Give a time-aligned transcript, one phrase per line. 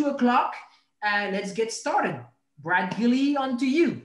[0.00, 0.54] two o'clock.
[1.02, 2.20] And let's get started.
[2.58, 4.02] Brad Gilly, on to you.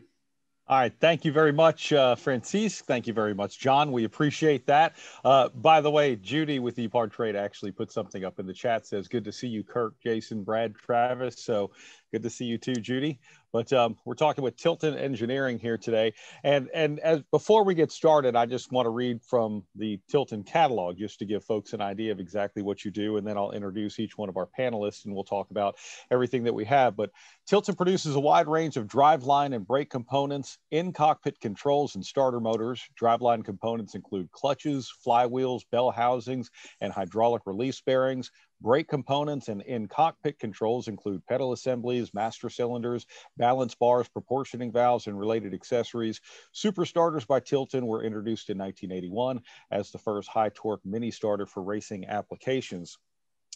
[0.68, 0.94] All right.
[0.99, 2.81] Thank you very much, uh, Francis.
[2.81, 3.92] Thank you very much, John.
[3.92, 4.96] We appreciate that.
[5.24, 8.88] Uh, by the way, Judy with ePart Trade actually put something up in the chat.
[8.88, 11.70] Says, "Good to see you, Kirk, Jason, Brad, Travis." So
[12.12, 13.19] good to see you too, Judy.
[13.51, 16.13] But um, we're talking with Tilton Engineering here today,
[16.44, 20.44] and and as before we get started, I just want to read from the Tilton
[20.44, 23.52] catalog just to give folks an idea of exactly what you do, and then I'll
[23.52, 25.77] introduce each one of our panelists, and we'll talk about
[26.11, 26.97] everything that we have.
[26.97, 27.11] But
[27.47, 32.41] Tilton produces a wide range of driveline and brake components, in cockpit controls, and starter
[32.41, 32.81] motors.
[32.99, 36.49] Driveline components include clutches, flywheels, bell housings,
[36.81, 38.31] and hydraulic release bearings.
[38.62, 43.05] Brake components and in cockpit controls include pedal assemblies, master cylinders,
[43.38, 46.22] balance bars, proportioning valves, and related accessories.
[46.52, 49.41] Super starters by Tilton were introduced in 1981
[49.72, 52.97] as the first high torque mini starter for racing applications.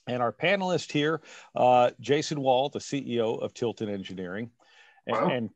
[0.07, 1.21] And our panelist here,
[1.55, 4.49] uh, Jason Wall, the CEO of Tilton Engineering.
[5.07, 5.29] And, wow.
[5.29, 5.49] and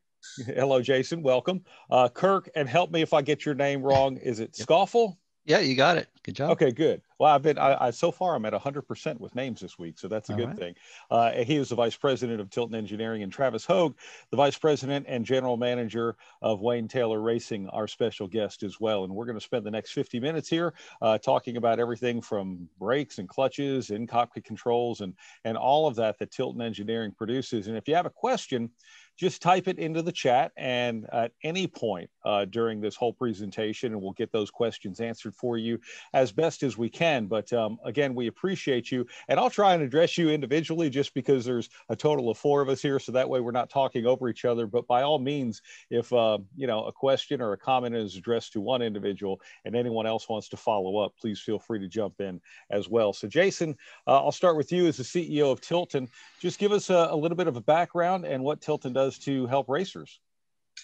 [0.46, 1.22] hello, Jason.
[1.22, 1.64] Welcome.
[1.90, 4.16] Uh, Kirk, and help me if I get your name wrong.
[4.16, 4.66] Is it yep.
[4.66, 5.16] Scoffle?
[5.44, 6.08] Yeah, you got it.
[6.22, 6.50] Good job.
[6.52, 7.02] Okay, good.
[7.18, 10.08] Well, I've been I, I so far I'm at 100% with names this week, so
[10.08, 10.58] that's a All good right.
[10.58, 10.74] thing.
[11.10, 13.96] Uh, he is the vice president of Tilton Engineering, and Travis Hogue,
[14.30, 19.04] the vice president and general manager of Wayne Taylor Racing, our special guest as well.
[19.04, 22.68] And we're going to spend the next 50 minutes here uh, talking about everything from
[22.78, 27.68] brakes and clutches, and cockpit controls, and and all of that that Tilton Engineering produces.
[27.68, 28.70] And if you have a question
[29.16, 33.92] just type it into the chat and at any point uh, during this whole presentation
[33.92, 35.78] and we'll get those questions answered for you
[36.12, 39.06] as best as we can but um, again we appreciate you.
[39.28, 42.68] And i'll try and address you individually just because there's a total of four of
[42.68, 44.66] us here so that way we're not talking over each other.
[44.66, 48.52] But by all means if uh, you know a question or a comment is addressed
[48.54, 52.20] to one individual and anyone else wants to follow up please feel free to jump
[52.20, 53.12] in as well.
[53.12, 56.08] So jason uh, i'll start with you as the ceo of tilton.
[56.40, 59.46] Just give us a, a little bit of a background and what tilton does to
[59.46, 60.20] help racers.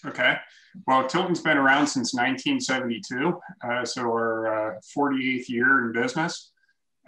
[0.06, 0.36] Okay.
[0.86, 6.52] Well, Tilton's been around since 1972, uh, so our uh, 48th year in business.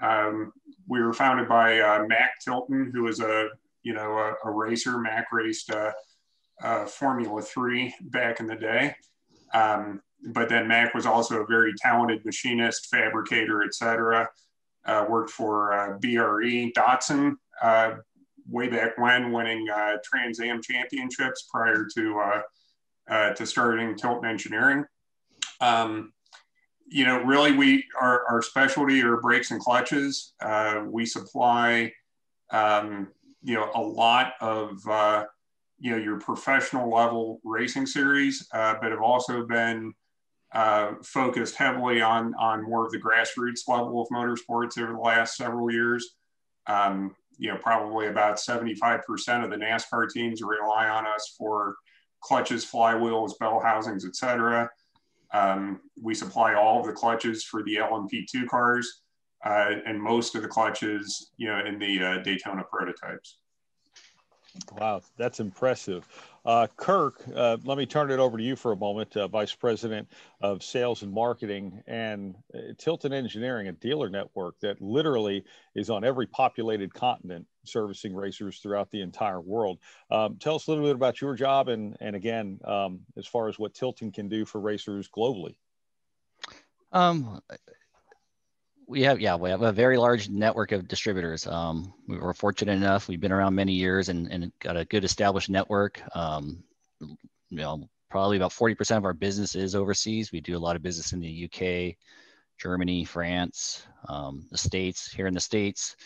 [0.00, 0.53] Um,
[0.88, 3.48] we were founded by uh, Mac Tilton, who was a
[3.82, 4.98] you know a, a racer.
[4.98, 5.92] Mac raced uh,
[6.62, 8.94] uh, Formula Three back in the day,
[9.54, 10.02] um,
[10.32, 14.28] but then Mac was also a very talented machinist, fabricator, etc.
[14.84, 17.36] Uh, worked for BRE Datsun
[18.48, 19.69] way back when, winning
[20.04, 22.42] Trans Am championships prior to
[23.08, 24.84] uh, to starting Tilton Engineering.
[25.60, 26.12] Um,
[26.86, 30.34] you know, really, we our, our specialty are brakes and clutches.
[30.40, 31.92] Uh, we supply,
[32.50, 33.08] um,
[33.42, 35.24] you know, a lot of uh,
[35.78, 39.94] you know your professional level racing series, uh, but have also been
[40.52, 45.36] uh, focused heavily on on more of the grassroots level of motorsports over the last
[45.36, 46.16] several years.
[46.66, 49.00] Um, you know, probably about 75%
[49.42, 51.74] of the NASCAR teams rely on us for
[52.22, 54.71] clutches, flywheels, bell housings, etc.
[55.34, 59.03] Um, we supply all of the clutches for the LMP2 cars
[59.44, 63.38] uh, and most of the clutches, you know, in the uh, Daytona prototypes.
[64.72, 66.06] Wow, that's impressive.
[66.44, 69.55] Uh, Kirk, uh, let me turn it over to you for a moment, uh, Vice
[69.55, 70.09] President
[70.43, 75.44] of Sales and Marketing and uh, Tilton Engineering, a dealer network that literally
[75.75, 79.78] is on every populated continent, servicing racers throughout the entire world.
[80.11, 83.49] Um, tell us a little bit about your job and, and again, um, as far
[83.49, 85.55] as what Tilton can do for racers globally.
[86.93, 87.41] Um,
[88.87, 92.73] we have yeah we have a very large network of distributors um, we were fortunate
[92.73, 96.62] enough we've been around many years and, and got a good established network um,
[97.00, 97.17] you
[97.50, 101.12] know probably about 40% of our business is overseas we do a lot of business
[101.12, 101.97] in the uk
[102.59, 105.97] germany france um, the states here in the states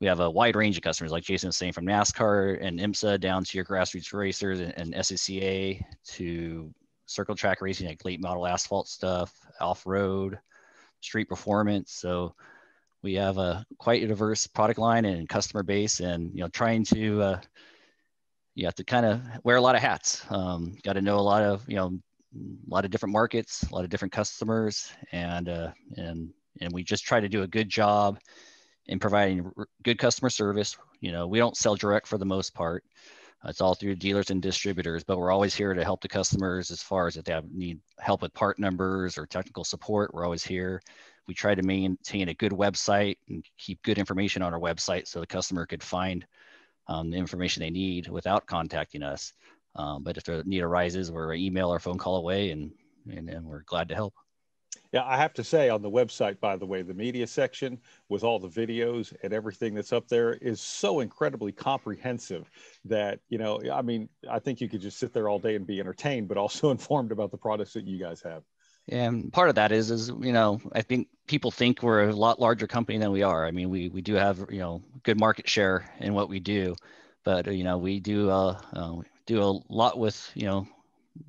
[0.00, 3.18] we have a wide range of customers like jason was saying from nascar and imsa
[3.20, 6.72] down to your grassroots racers and, and scca to
[7.06, 10.38] circle track racing like late model asphalt stuff off-road
[11.00, 11.92] street performance.
[11.92, 12.34] So
[13.02, 16.84] we have a quite a diverse product line and customer base, and you know, trying
[16.86, 17.40] to uh,
[18.54, 20.24] you have to kind of wear a lot of hats.
[20.30, 21.98] Um, Got to know a lot of you know
[22.34, 26.30] a lot of different markets, a lot of different customers, and uh, and
[26.60, 28.18] and we just try to do a good job
[28.88, 29.50] in providing
[29.82, 30.76] good customer service.
[31.00, 32.84] You know, we don't sell direct for the most part.
[33.44, 36.82] It's all through dealers and distributors, but we're always here to help the customers as
[36.82, 40.12] far as if they have need help with part numbers or technical support.
[40.12, 40.82] We're always here.
[41.28, 45.20] We try to maintain a good website and keep good information on our website so
[45.20, 46.26] the customer could find
[46.88, 49.32] um, the information they need without contacting us.
[49.76, 52.72] Um, but if the need arises, we're an email or phone call away, and,
[53.08, 54.14] and, and we're glad to help.
[54.92, 57.78] Yeah, I have to say on the website, by the way, the media section
[58.08, 62.50] with all the videos and everything that's up there is so incredibly comprehensive
[62.86, 65.66] that, you know, I mean, I think you could just sit there all day and
[65.66, 68.42] be entertained, but also informed about the products that you guys have.
[68.90, 72.40] And part of that is, is you know, I think people think we're a lot
[72.40, 73.46] larger company than we are.
[73.46, 76.74] I mean, we we do have you know good market share in what we do,
[77.22, 78.94] but you know we do uh, uh
[79.26, 80.66] do a lot with you know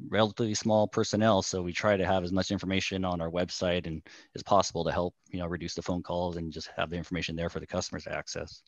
[0.10, 1.42] relatively small personnel.
[1.42, 4.02] So we try to have as much information on our website and
[4.36, 7.36] as possible to help, you know, reduce the phone calls and just have the information
[7.36, 8.62] there for the customers to access.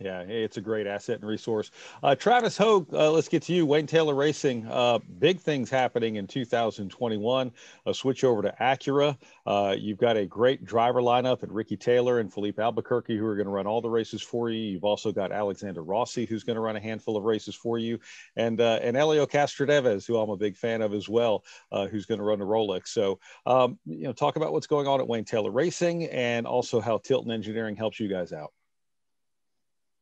[0.00, 1.70] Yeah, it's a great asset and resource.
[2.02, 3.66] Uh, Travis Hogue, uh, let's get to you.
[3.66, 7.52] Wayne Taylor Racing, uh, big things happening in 2021.
[7.84, 9.18] A switch over to Acura.
[9.44, 13.36] Uh, you've got a great driver lineup and Ricky Taylor and Filipe Albuquerque who are
[13.36, 14.58] going to run all the races for you.
[14.58, 17.98] You've also got Alexander Rossi who's going to run a handful of races for you,
[18.36, 22.06] and uh, and Helio Castroneves, who I'm a big fan of as well, uh, who's
[22.06, 22.88] going to run the Rolex.
[22.88, 26.80] So um, you know, talk about what's going on at Wayne Taylor Racing and also
[26.80, 28.54] how Tilton Engineering helps you guys out.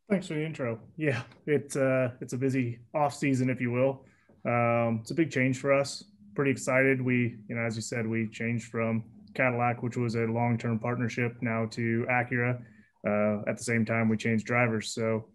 [0.08, 0.80] Thanks for the intro.
[0.96, 4.04] Yeah, it's uh, it's a busy off season, if you will.
[4.46, 6.04] Um, it's a big change for us.
[6.34, 7.02] Pretty excited.
[7.02, 11.36] We, you know, as you said, we changed from Cadillac, which was a long-term partnership,
[11.42, 12.62] now to Acura.
[13.06, 15.26] Uh, at the same time, we changed drivers, so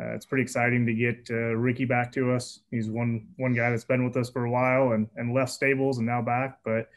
[0.00, 2.60] uh, it's pretty exciting to get uh, Ricky back to us.
[2.70, 5.98] He's one one guy that's been with us for a while and and left stables
[5.98, 6.88] and now back, but.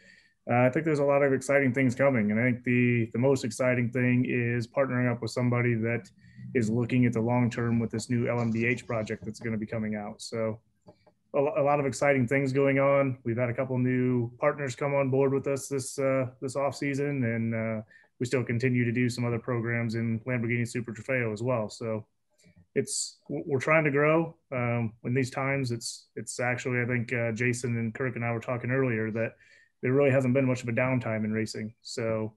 [0.49, 3.19] Uh, I think there's a lot of exciting things coming, and I think the the
[3.19, 6.09] most exciting thing is partnering up with somebody that
[6.53, 9.65] is looking at the long term with this new LMDH project that's going to be
[9.65, 10.21] coming out.
[10.21, 10.59] So
[11.33, 13.17] a, a, lot of exciting things going on.
[13.23, 16.75] We've had a couple new partners come on board with us this uh, this off
[16.75, 17.81] season, and uh,
[18.19, 21.69] we still continue to do some other programs in Lamborghini Super Trofeo as well.
[21.69, 22.05] So
[22.75, 24.35] it's we're trying to grow.
[24.51, 28.31] Um, in these times, it's it's actually I think uh, Jason and Kirk and I
[28.31, 29.33] were talking earlier that
[29.83, 31.73] there really hasn't been much of a downtime in racing.
[31.81, 32.33] So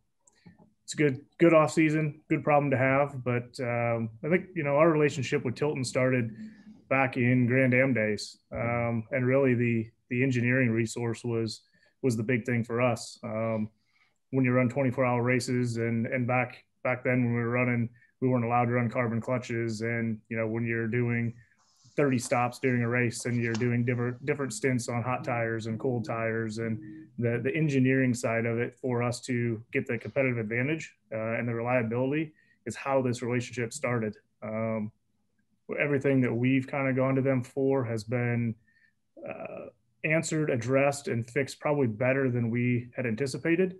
[0.84, 3.24] it's a good good off season, good problem to have.
[3.24, 6.34] But um, I think you know our relationship with Tilton started
[6.90, 11.62] back in Grand Am days, um, and really the the engineering resource was
[12.02, 13.18] was the big thing for us.
[13.22, 13.70] Um,
[14.30, 17.88] when you run 24 hour races, and and back back then when we were running,
[18.20, 21.32] we weren't allowed to run carbon clutches, and you know when you're doing
[21.96, 25.78] 30 stops during a race and you're doing different different stints on hot tires and
[25.78, 26.78] cold tires and
[27.18, 31.48] the the engineering side of it for us to get the competitive advantage uh, and
[31.48, 32.32] the reliability
[32.66, 34.16] is how this relationship started.
[34.42, 34.90] Um,
[35.78, 38.54] everything that we've kind of gone to them for has been
[39.28, 39.66] uh,
[40.04, 43.76] answered addressed and fixed probably better than we had anticipated.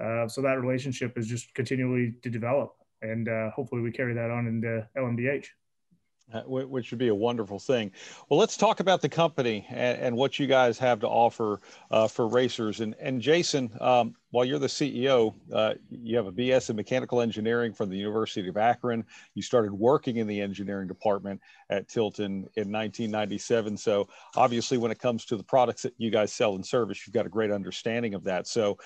[0.00, 4.30] Uh, so that relationship is just continually to develop and uh, hopefully we carry that
[4.30, 5.46] on into lmdh
[6.32, 7.92] uh, which would be a wonderful thing.
[8.28, 12.08] Well, let's talk about the company and, and what you guys have to offer uh,
[12.08, 12.80] for racers.
[12.80, 17.20] And, and Jason, um, while you're the CEO, uh, you have a BS in mechanical
[17.20, 19.04] engineering from the University of Akron.
[19.34, 21.40] You started working in the engineering department
[21.70, 23.76] at Tilton in 1997.
[23.76, 27.14] So obviously, when it comes to the products that you guys sell and service, you've
[27.14, 28.46] got a great understanding of that.
[28.46, 28.76] So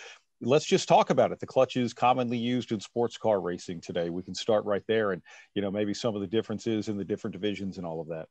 [0.41, 1.41] let's just talk about it.
[1.41, 4.11] The clutches commonly used in sports car racing today.
[4.11, 5.23] We can start right there, and
[5.55, 8.27] you know maybe some of the differences in the different divisions and all of that.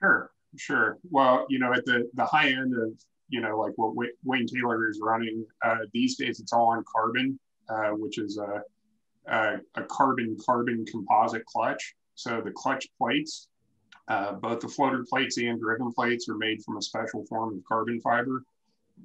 [0.00, 0.98] Sure, sure.
[1.10, 2.92] Well, you know, at the the high end of
[3.28, 3.94] you know like what
[4.24, 7.38] Wayne Taylor is running uh, these days, it's all on carbon,
[7.68, 8.62] uh, which is a,
[9.26, 11.94] a, carbon carbon composite clutch.
[12.14, 13.48] So the clutch plates,
[14.08, 17.64] uh, both the floater plates and driven plates, are made from a special form of
[17.64, 18.44] carbon fiber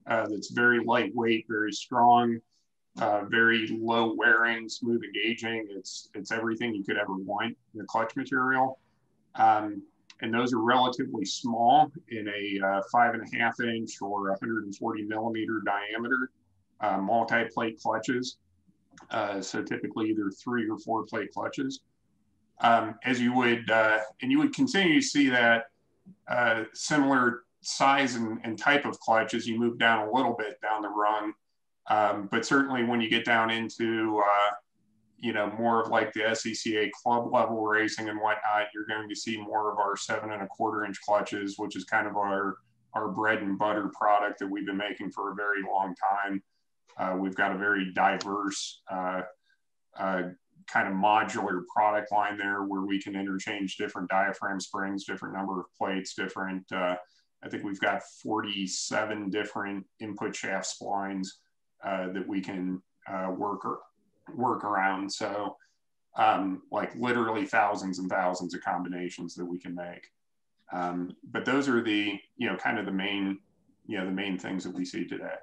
[0.07, 2.39] uh, that's very lightweight, very strong,
[2.99, 5.67] uh, very low wearing, smooth engaging.
[5.69, 8.79] It's it's everything you could ever want in a clutch material.
[9.35, 9.81] Um,
[10.21, 15.03] and those are relatively small in a uh, five and a half inch or 140
[15.03, 16.31] millimeter diameter
[16.79, 18.37] uh, multi-plate clutches.
[19.11, 21.81] Uh, so typically either three or four plate clutches.
[22.61, 25.65] Um, as you would, uh, and you would continue to see that
[26.29, 30.59] uh, similar size and, and, type of clutch as you move down a little bit
[30.61, 31.33] down the rung.
[31.89, 34.51] Um, but certainly when you get down into, uh,
[35.17, 39.15] you know, more of like the SCCA club level racing and whatnot, you're going to
[39.15, 42.57] see more of our seven and a quarter inch clutches, which is kind of our,
[42.93, 46.43] our bread and butter product that we've been making for a very long time.
[46.97, 49.21] Uh, we've got a very diverse uh,
[49.97, 50.23] uh
[50.67, 55.59] kind of modular product line there where we can interchange different diaphragm springs, different number
[55.59, 56.95] of plates, different uh,
[57.45, 61.27] I think we've got 47 different input shaft splines
[61.83, 63.79] uh, that we can uh, work or,
[64.33, 65.11] work around.
[65.11, 65.55] So
[66.17, 70.07] um, like literally thousands and thousands of combinations that we can make.
[70.71, 73.39] Um, but those are the, you know, kind of the main,
[73.85, 75.35] you know, the main things that we see today.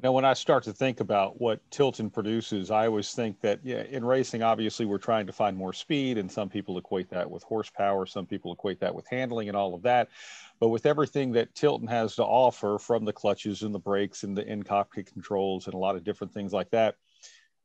[0.00, 3.82] Now, when I start to think about what Tilton produces, I always think that yeah,
[3.82, 7.42] in racing, obviously, we're trying to find more speed, and some people equate that with
[7.42, 10.08] horsepower, some people equate that with handling and all of that.
[10.60, 14.36] But with everything that Tilton has to offer, from the clutches and the brakes and
[14.36, 16.94] the in-cockpit controls and a lot of different things like that,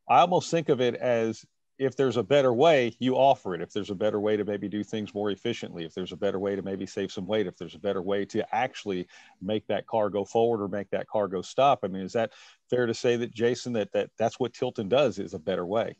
[0.10, 1.46] I almost think of it as
[1.80, 3.62] if there's a better way, you offer it.
[3.62, 6.40] If there's a better way to maybe do things more efficiently, if there's a better
[6.40, 9.08] way to maybe save some weight, if there's a better way to actually
[9.42, 11.80] make that car go forward or make that car go stop.
[11.84, 12.32] I mean, is that
[12.70, 15.98] fair to say that Jason that that that's what Tilton does is a better way?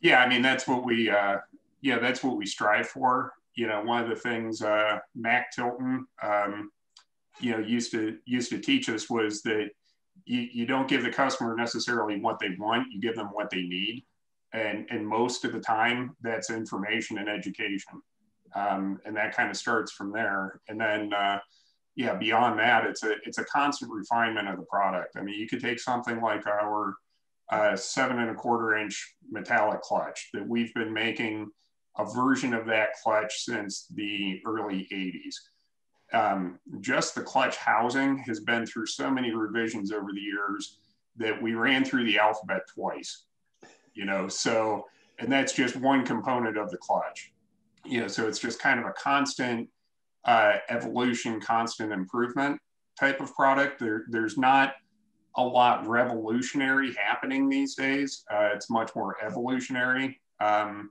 [0.00, 1.38] Yeah, I mean that's what we uh,
[1.82, 3.32] yeah that's what we strive for.
[3.54, 6.72] You know, one of the things uh, Mac Tilton um,
[7.38, 9.68] you know used to used to teach us was that
[10.24, 13.62] you, you don't give the customer necessarily what they want, you give them what they
[13.62, 14.04] need
[14.52, 18.02] and and most of the time that's information and education.
[18.54, 20.60] Um, and that kind of starts from there.
[20.68, 21.38] And then uh,
[21.96, 25.16] yeah beyond that it's a it's a constant refinement of the product.
[25.16, 26.94] I mean you could take something like our
[27.50, 31.50] uh, seven and a quarter inch metallic clutch that we've been making
[31.98, 35.34] a version of that clutch since the early 80s
[36.12, 40.78] um, just the clutch housing has been through so many revisions over the years
[41.16, 43.24] that we ran through the alphabet twice
[43.94, 44.86] you know, so,
[45.18, 47.32] and that's just one component of the clutch,
[47.84, 49.68] you know, so it's just kind of a constant
[50.24, 52.60] uh, evolution, constant improvement
[52.98, 53.80] type of product.
[53.80, 54.74] There, there's not
[55.36, 58.24] a lot revolutionary happening these days.
[58.30, 60.20] Uh, it's much more evolutionary.
[60.40, 60.90] Um,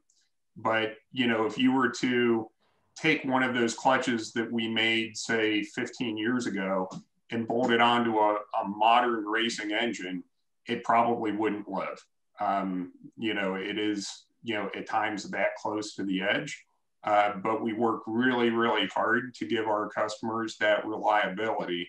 [0.56, 2.50] but, you know, if you were to
[2.96, 6.90] take one of those clutches that we made, say, 15 years ago
[7.32, 10.24] and bolt it onto a, a modern racing engine,
[10.68, 12.04] it probably wouldn't live
[12.40, 16.66] um, you know, it is, you know, at times that close to the edge.
[17.04, 21.88] Uh, but we work really, really hard to give our customers that reliability.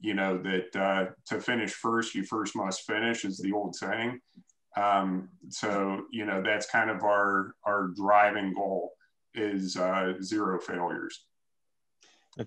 [0.00, 4.20] You know, that uh, to finish first, you first must finish, is the old saying.
[4.76, 8.92] Um, so, you know, that's kind of our, our driving goal
[9.34, 11.26] is uh, zero failures.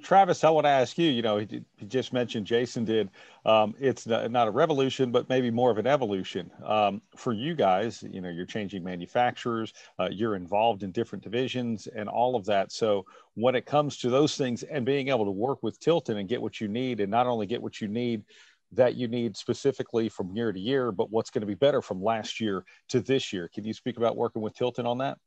[0.01, 1.09] Travis, I want to ask you.
[1.11, 3.11] You know, he, he just mentioned Jason did.
[3.45, 8.03] Um, it's not a revolution, but maybe more of an evolution um, for you guys.
[8.09, 12.71] You know, you're changing manufacturers, uh, you're involved in different divisions, and all of that.
[12.71, 16.27] So when it comes to those things and being able to work with Tilton and
[16.27, 18.23] get what you need, and not only get what you need
[18.71, 22.01] that you need specifically from year to year, but what's going to be better from
[22.03, 23.47] last year to this year.
[23.53, 25.19] Can you speak about working with Tilton on that?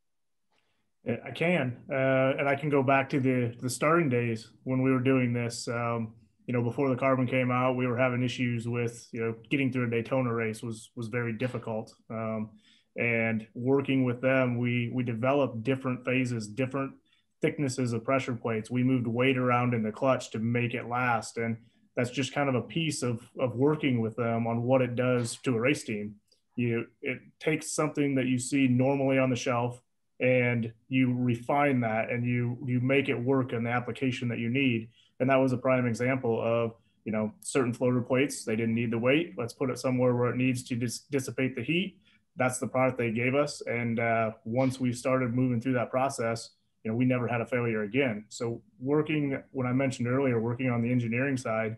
[1.07, 4.91] I can, uh, and I can go back to the the starting days when we
[4.91, 5.69] were doing this.
[5.69, 6.15] Um,
[6.47, 9.73] you know, before the carbon came out, we were having issues with you know getting
[9.73, 11.95] through a Daytona race was was very difficult.
[12.11, 12.51] Um,
[12.97, 16.93] and working with them, we we developed different phases, different
[17.41, 18.71] thicknesses of pressure plates.
[18.71, 21.57] We moved weight around in the clutch to make it last, and
[21.97, 25.37] that's just kind of a piece of of working with them on what it does
[25.45, 26.17] to a race team.
[26.57, 29.81] You it takes something that you see normally on the shelf
[30.21, 34.49] and you refine that and you you make it work in the application that you
[34.49, 34.91] need.
[35.21, 38.91] And that was a prime example of you know certain floater plates they didn't need
[38.91, 39.35] the weight.
[39.37, 41.99] Let's put it somewhere where it needs to dis- dissipate the heat.
[42.37, 43.63] That's the product they gave us.
[43.63, 46.51] And uh, once we started moving through that process
[46.85, 48.25] you know we never had a failure again.
[48.29, 51.77] So working when i mentioned earlier working on the engineering side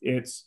[0.00, 0.46] it's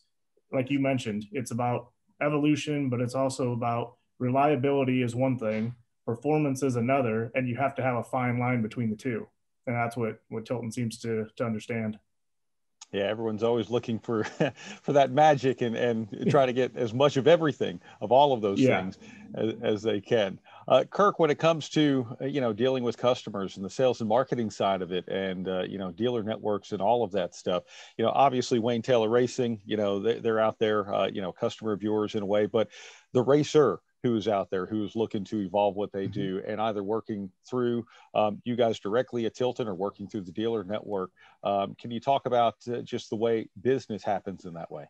[0.51, 5.73] like you mentioned it's about evolution but it's also about reliability is one thing
[6.05, 9.27] performance is another, and you have to have a fine line between the two.
[9.67, 11.97] And that's what what Tilton seems to to understand.
[12.91, 14.23] Yeah, everyone's always looking for
[14.81, 18.41] for that magic and and try to get as much of everything of all of
[18.41, 18.81] those yeah.
[18.81, 18.97] things
[19.33, 20.39] as, as, they can.
[20.67, 23.99] Uh, Kirk, when it comes to uh, you know dealing with customers and the sales
[23.99, 27.35] and marketing side of it, and uh, you know dealer networks and all of that
[27.35, 27.63] stuff,
[27.97, 31.31] you know obviously Wayne Taylor Racing, you know they, are out there, uh, you know
[31.31, 32.69] customer of yours in a way, but
[33.13, 36.11] the racer who's out there who's looking to evolve what they mm-hmm.
[36.11, 37.83] do and either working through
[38.13, 41.09] um, you guys directly at Tilton or working through the dealer network.
[41.43, 44.85] Um, can you talk about uh, just the way business happens in that way?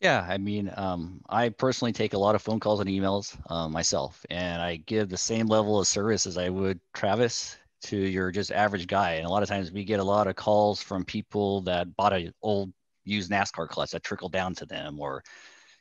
[0.00, 3.68] Yeah, I mean, um, I personally take a lot of phone calls and emails uh,
[3.68, 8.32] myself, and I give the same level of service as I would Travis to your
[8.32, 9.12] just average guy.
[9.12, 12.12] And a lot of times we get a lot of calls from people that bought
[12.12, 12.72] an old
[13.04, 15.22] used NASCAR clutch that trickle down to them, or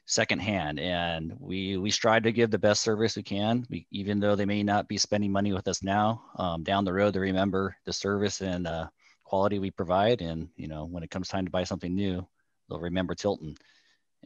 [0.06, 3.66] secondhand and we we strive to give the best service we can.
[3.70, 6.94] We, even though they may not be spending money with us now um, down the
[6.94, 8.88] road they remember the service and uh,
[9.24, 12.26] quality we provide and you know when it comes time to buy something new
[12.70, 13.56] they'll remember tilton.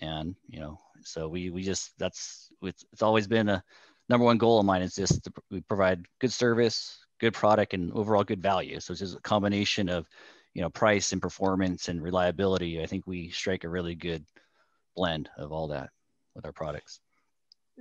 [0.01, 3.63] And you know so we we just that's it's, it's always been a
[4.10, 7.91] number one goal of mine is just to, we provide good service good product and
[7.94, 8.79] overall good value.
[8.79, 10.08] So it's just a combination of
[10.53, 12.82] you know price and performance and reliability.
[12.82, 14.25] I think we strike a really good
[14.96, 15.90] blend of all that
[16.34, 17.00] with our products.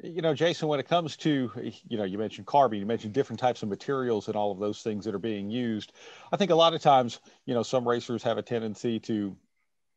[0.03, 1.53] You know jason when it comes to
[1.89, 4.83] you know you mentioned carbon you mentioned different types of materials and all of those
[4.83, 5.93] things that are being used
[6.33, 9.37] i think a lot of times you know some racers have a tendency to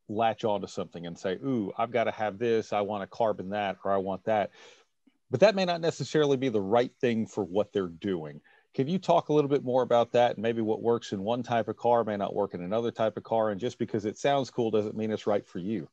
[0.07, 3.49] latch onto something and say ooh i've got to have this i want to carbon
[3.49, 4.51] that or i want that.
[5.29, 8.39] But that may not necessarily be the right thing for what they're doing.
[8.73, 10.35] Can you talk a little bit more about that?
[10.35, 13.17] And maybe what works in one type of car may not work in another type
[13.17, 15.89] of car and just because it sounds cool doesn't mean it's right for you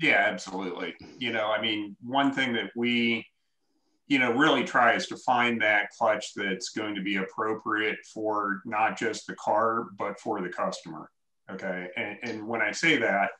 [0.00, 3.24] yeah absolutely you know i mean one thing that we
[4.06, 8.98] you know, really tries to find that clutch that's going to be appropriate for not
[8.98, 11.10] just the car, but for the customer.
[11.50, 11.88] Okay.
[11.96, 13.30] And, and when I say that,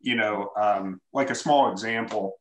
[0.00, 2.34] you know, um, like a small example,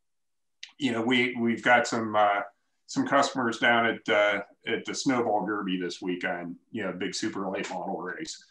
[0.77, 2.41] you know, we, we've got some, uh,
[2.85, 7.49] some customers down at, uh, at the Snowball Derby this weekend, you know, big super
[7.49, 8.41] late model race.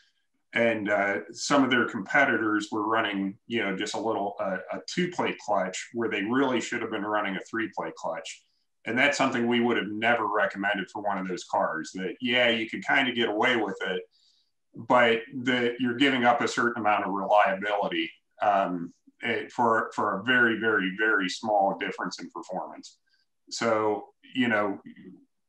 [0.53, 4.79] And uh, some of their competitors were running, you know, just a little, uh, a
[4.89, 8.43] two plate clutch where they really should have been running a three plate clutch.
[8.87, 12.49] And that's something we would have never recommended for one of those cars that yeah
[12.49, 14.03] you could kind of get away with it
[14.77, 18.11] but that you're giving up a certain amount of reliability
[18.43, 18.93] um,
[19.51, 22.99] for for a very very very small difference in performance.
[23.51, 24.79] So you know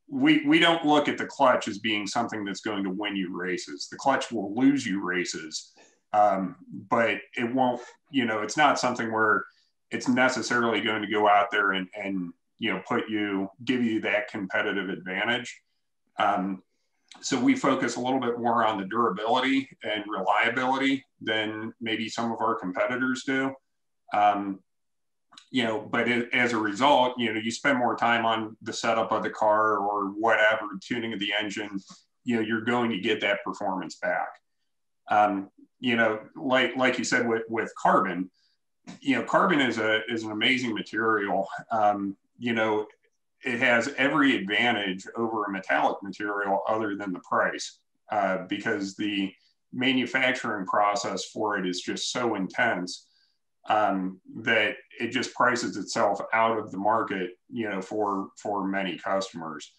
[0.10, 3.36] we we don't look at the clutch as being something that's going to win you
[3.36, 3.88] races.
[3.90, 5.74] The clutch will lose you races
[6.14, 6.56] um,
[6.90, 9.46] but it won't you know it's not something where
[9.92, 14.02] it's necessarily going to go out there and, and you know put you give you
[14.02, 15.62] that competitive advantage.
[16.20, 16.64] Um,
[17.22, 22.32] so we focus a little bit more on the durability and reliability than maybe some
[22.32, 23.54] of our competitors do.
[24.14, 24.60] Um,
[25.51, 28.74] you know but it, as a result you know you spend more time on the
[28.74, 31.79] setup of the car or whatever tuning of the engine
[32.24, 34.27] you know you're going to get that performance back.
[35.10, 38.29] Um, you know like like you said with with carbon
[39.01, 41.48] you know carbon is a is an amazing material.
[41.72, 42.88] Um, you know,
[43.44, 47.80] it has every advantage over a metallic material other than the price
[48.12, 49.32] uh, because the
[49.73, 53.07] manufacturing process for it is just so intense
[53.67, 58.97] um, that it just prices itself out of the market, you know, for for many
[58.97, 59.71] customers.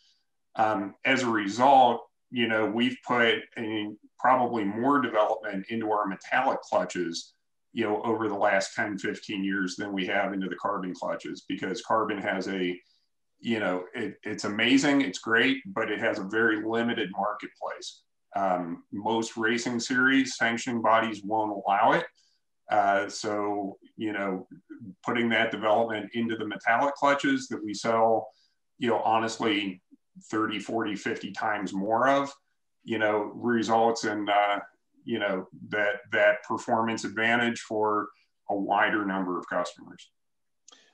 [0.57, 6.61] Um, as a result, you know, we've put a, probably more development into our metallic
[6.62, 7.35] clutches
[7.72, 11.44] you know, over the last 10, 15 years than we have into the carbon clutches
[11.48, 12.79] because carbon has a,
[13.40, 18.03] you know, it, it's amazing, it's great, but it has a very limited marketplace.
[18.35, 22.05] Um, most racing series sanctioning bodies won't allow it.
[22.70, 24.46] Uh, so, you know,
[25.04, 28.28] putting that development into the metallic clutches that we sell,
[28.78, 29.83] you know, honestly,
[30.31, 32.33] 30, 40, 50 times more of,
[32.85, 34.59] you know, results in, uh,
[35.09, 38.09] you know that that performance advantage for
[38.50, 40.11] a wider number of customers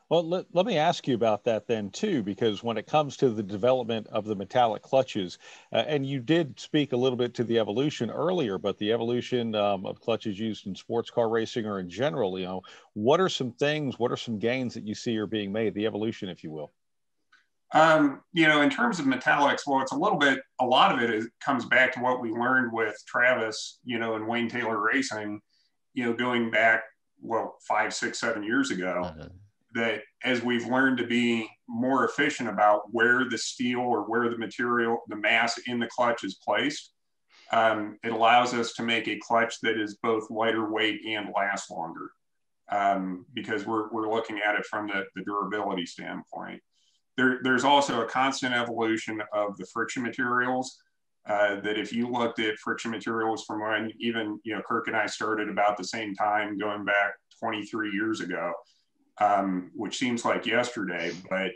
[0.08, 3.30] well let, let me ask you about that then too because when it comes to
[3.30, 5.38] the development of the metallic clutches
[5.72, 9.54] uh, and you did speak a little bit to the evolution earlier but the evolution
[9.54, 12.60] um, of clutches used in sports car racing or in general you know
[12.94, 15.86] what are some things what are some gains that you see are being made the
[15.86, 16.72] evolution if you will
[17.74, 21.02] um, you know, in terms of metallics, well, it's a little bit, a lot of
[21.02, 24.80] it is, comes back to what we learned with Travis, you know, and Wayne Taylor
[24.80, 25.40] Racing,
[25.92, 26.84] you know, going back,
[27.20, 29.28] well, five, six, seven years ago, uh-huh.
[29.74, 34.38] That as we've learned to be more efficient about where the steel or where the
[34.38, 36.92] material, the mass in the clutch is placed,
[37.52, 41.70] um, it allows us to make a clutch that is both lighter weight and lasts
[41.70, 42.10] longer
[42.70, 46.60] um, because we're, we're looking at it from the, the durability standpoint.
[47.16, 50.78] There, there's also a constant evolution of the friction materials.
[51.26, 54.96] Uh, that if you looked at friction materials from when even you know Kirk and
[54.96, 58.52] I started about the same time, going back 23 years ago,
[59.20, 61.52] um, which seems like yesterday, but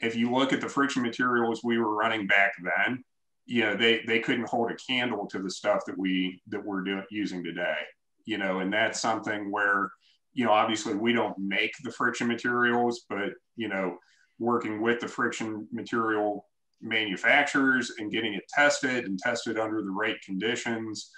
[0.00, 3.04] if you look at the friction materials we were running back then,
[3.46, 6.82] you know they they couldn't hold a candle to the stuff that we that we're
[6.82, 7.76] doing using today.
[8.24, 9.90] You know, and that's something where
[10.32, 13.98] you know obviously we don't make the friction materials, but you know
[14.38, 16.46] working with the friction material
[16.80, 21.10] manufacturers and getting it tested and tested under the right conditions.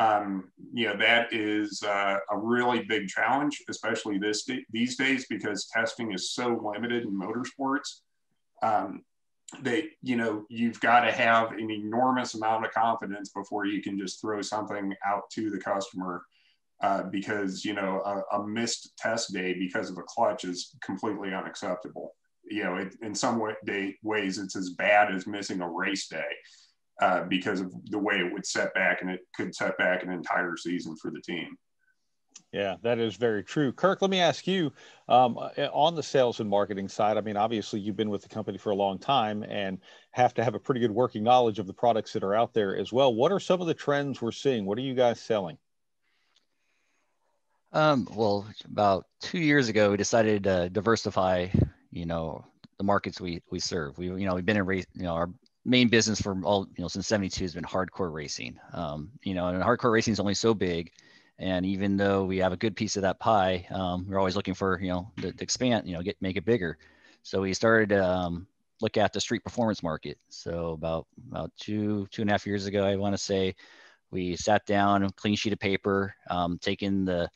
[0.00, 5.66] Um, you know, that is uh, a really big challenge, especially this these days, because
[5.66, 8.00] testing is so limited in motorsports.
[8.62, 9.02] Um,
[9.62, 13.98] that you know you've got to have an enormous amount of confidence before you can
[13.98, 16.22] just throw something out to the customer
[16.82, 21.34] uh, because you know a, a, missed test day because of a clutch is completely
[21.34, 22.14] unacceptable
[22.50, 26.08] you know, it, in some way, day, ways, it's as bad as missing a race
[26.08, 26.32] day
[27.00, 30.10] uh, because of the way it would set back and it could set back an
[30.10, 31.56] entire season for the team.
[32.52, 33.72] Yeah, that is very true.
[33.72, 34.72] Kirk, let me ask you
[35.08, 37.16] um, uh, on the sales and marketing side.
[37.16, 39.78] I mean, obviously, you've been with the company for a long time and
[40.10, 42.76] have to have a pretty good working knowledge of the products that are out there
[42.76, 43.14] as well.
[43.14, 44.66] What are some of the trends we're seeing?
[44.66, 45.58] What are you guys selling?
[47.72, 51.46] Um, well, about two years ago, we decided to diversify,
[51.92, 52.44] you know,
[52.78, 53.96] the markets we we serve.
[53.96, 55.30] We, you know, we've been in race, you know, our
[55.64, 58.58] main business for all, you know, since 72 has been hardcore racing.
[58.72, 60.92] Um, you know, and hardcore racing is only so big
[61.40, 64.52] and even though we have a good piece of that pie, um, we're always looking
[64.52, 66.76] for, you know, to, to, expand, you know, get, make it bigger.
[67.22, 68.46] So we started to um,
[68.82, 70.18] look at the street performance market.
[70.28, 73.54] So about, about two, two and a half years ago, I want to say
[74.10, 77.30] we sat down, clean sheet of paper, um, taking the,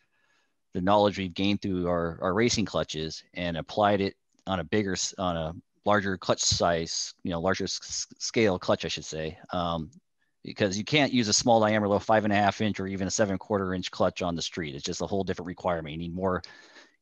[0.75, 4.97] the knowledge we've gained through our, our racing clutches and applied it on a bigger,
[5.17, 5.55] on a
[5.85, 9.91] larger clutch size, you know, larger scale clutch, I should say, um,
[10.43, 13.07] because you can't use a small diameter, little five and a half inch or even
[13.07, 14.75] a seven quarter inch clutch on the street.
[14.75, 15.93] It's just a whole different requirement.
[15.93, 16.43] You need more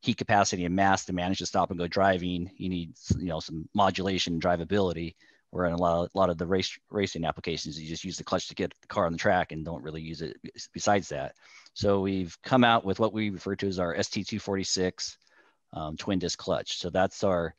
[0.01, 2.51] heat capacity and mass to manage the stop and go driving.
[2.57, 5.15] You need you know some modulation and drivability.
[5.51, 8.17] Where in a lot, of, a lot of the race racing applications, you just use
[8.17, 10.39] the clutch to get the car on the track and don't really use it
[10.73, 11.35] besides that.
[11.75, 15.17] So we've come out with what we refer to as our ST246
[15.75, 16.79] um, twin disc clutch.
[16.79, 17.55] So that's our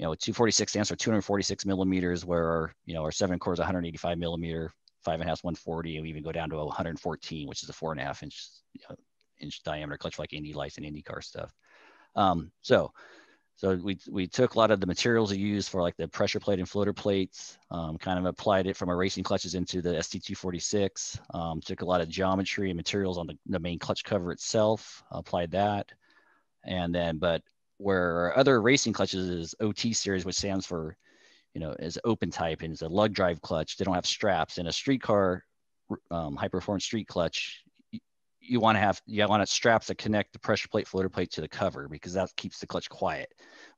[0.00, 4.16] you know, 246 stands for 246 millimeters, where you know, our seven core is 185
[4.16, 4.72] millimeter,
[5.04, 7.74] five and a half, 140, and we even go down to 114, which is a
[7.74, 8.96] four and a half inch you know,
[9.40, 11.52] inch diameter clutch like Indy Lights and IndyCar stuff.
[12.16, 12.92] Um, so,
[13.56, 16.40] so we, we took a lot of the materials we use for like the pressure
[16.40, 19.90] plate and floater plates, um, kind of applied it from our racing clutches into the
[19.90, 24.32] ST246, um, took a lot of geometry and materials on the, the main clutch cover
[24.32, 25.92] itself, applied that.
[26.64, 27.42] And then, but
[27.80, 30.96] where other racing clutches is OT series, which stands for
[31.54, 33.76] you know, is open type and it's a lug drive clutch.
[33.76, 34.58] They don't have straps.
[34.58, 35.44] In a streetcar
[36.10, 37.98] um, high performance street clutch, you,
[38.40, 41.32] you want to have you want to straps that connect the pressure plate floater plate
[41.32, 43.28] to the cover because that keeps the clutch quiet.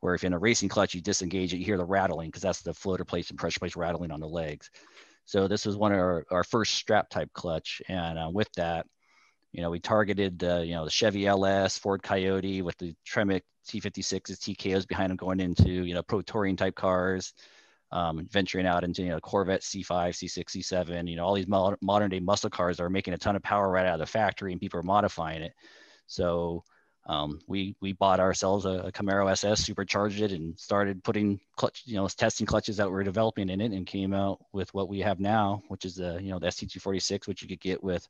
[0.00, 2.62] Where if in a racing clutch you disengage it, you hear the rattling because that's
[2.62, 4.70] the floater plates and pressure plates rattling on the legs.
[5.24, 8.86] So this was one of our, our first strap type clutch, and uh, with that,
[9.52, 13.42] you know, we targeted uh, you know the Chevy LS, Ford Coyote with the Tremec
[13.68, 17.32] T56s, TKOs behind them going into you know pro touring type cars
[17.92, 21.76] um, venturing out into you know Corvette C5, C6, C7, you know all these mo-
[21.82, 24.52] modern day muscle cars are making a ton of power right out of the factory,
[24.52, 25.52] and people are modifying it.
[26.06, 26.64] So
[27.06, 31.82] um, we we bought ourselves a, a, Camaro SS, supercharged it, and started putting clutch,
[31.84, 34.88] you know, testing clutches that we are developing in it, and came out with what
[34.88, 38.08] we have now, which is the you know the ST246, which you could get with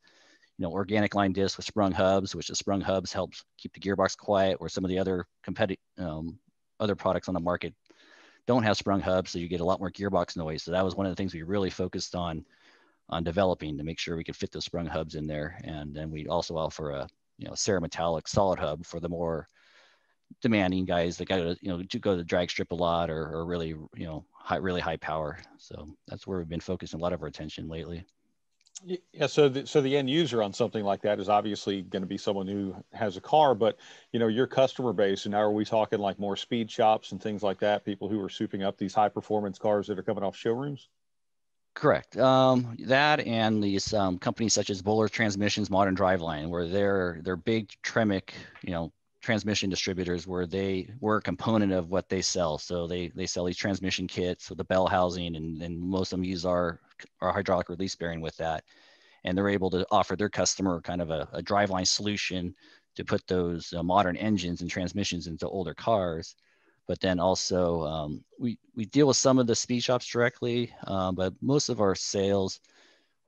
[0.63, 3.81] you know organic line discs with sprung hubs, which the sprung hubs helps keep the
[3.81, 6.39] gearbox quiet, where some of the other competitive um,
[6.79, 7.75] other products on the market
[8.47, 10.63] don't have sprung hubs, so you get a lot more gearbox noise.
[10.63, 12.45] So that was one of the things we really focused on
[13.09, 15.59] on developing to make sure we could fit those sprung hubs in there.
[15.65, 19.49] And then we also offer a you know cerametallic solid hub for the more
[20.43, 23.35] demanding guys that got to you know to go to drag strip a lot or,
[23.35, 25.41] or really you know high really high power.
[25.59, 28.05] So that's where we've been focusing a lot of our attention lately.
[28.85, 32.09] Yeah, so the, so the end user on something like that is obviously going to
[32.09, 33.79] be someone who has a car, but
[34.13, 37.23] you know your customer base, and now are we talking like more speed shops and
[37.23, 37.85] things like that?
[37.85, 40.89] People who are souping up these high performance cars that are coming off showrooms.
[41.75, 42.17] Correct.
[42.17, 47.37] Um, that and these um, companies such as Bowler Transmissions, Modern Driveline, where they're they're
[47.37, 48.31] big Tremec,
[48.63, 52.59] you know, transmission distributors, where they were a component of what they sell.
[52.59, 56.19] So they they sell these transmission kits with the bell housing, and, and most of
[56.19, 56.81] them use our
[57.21, 58.65] our hydraulic release bearing with that.
[59.25, 62.55] And they're able to offer their customer kind of a, a driveline solution
[62.97, 66.35] to put those uh, modern engines and transmissions into older cars.
[66.89, 71.15] But then also um, we, we deal with some of the speed shops directly, um,
[71.15, 72.61] but most of our sales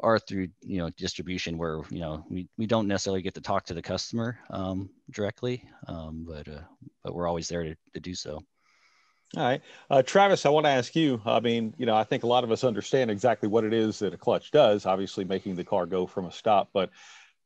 [0.00, 3.64] are through you know distribution where you know we, we don't necessarily get to talk
[3.64, 6.60] to the customer um, directly, um, but uh,
[7.02, 8.42] but we're always there to, to do so.
[9.36, 9.60] All right.
[9.90, 11.20] Uh, Travis, I want to ask you.
[11.24, 13.98] I mean, you know, I think a lot of us understand exactly what it is
[13.98, 16.90] that a clutch does, obviously making the car go from a stop, but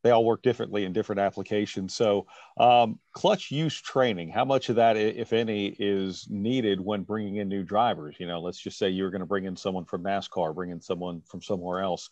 [0.03, 1.95] they all work differently in different applications.
[1.95, 2.27] So,
[2.59, 7.49] um, clutch use training, how much of that, if any, is needed when bringing in
[7.49, 8.17] new drivers?
[8.19, 10.81] You know, let's just say you're going to bring in someone from NASCAR, bring in
[10.81, 12.11] someone from somewhere else.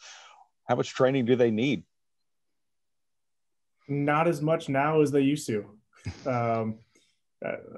[0.64, 1.84] How much training do they need?
[3.88, 5.66] Not as much now as they used to.
[6.24, 6.78] Um,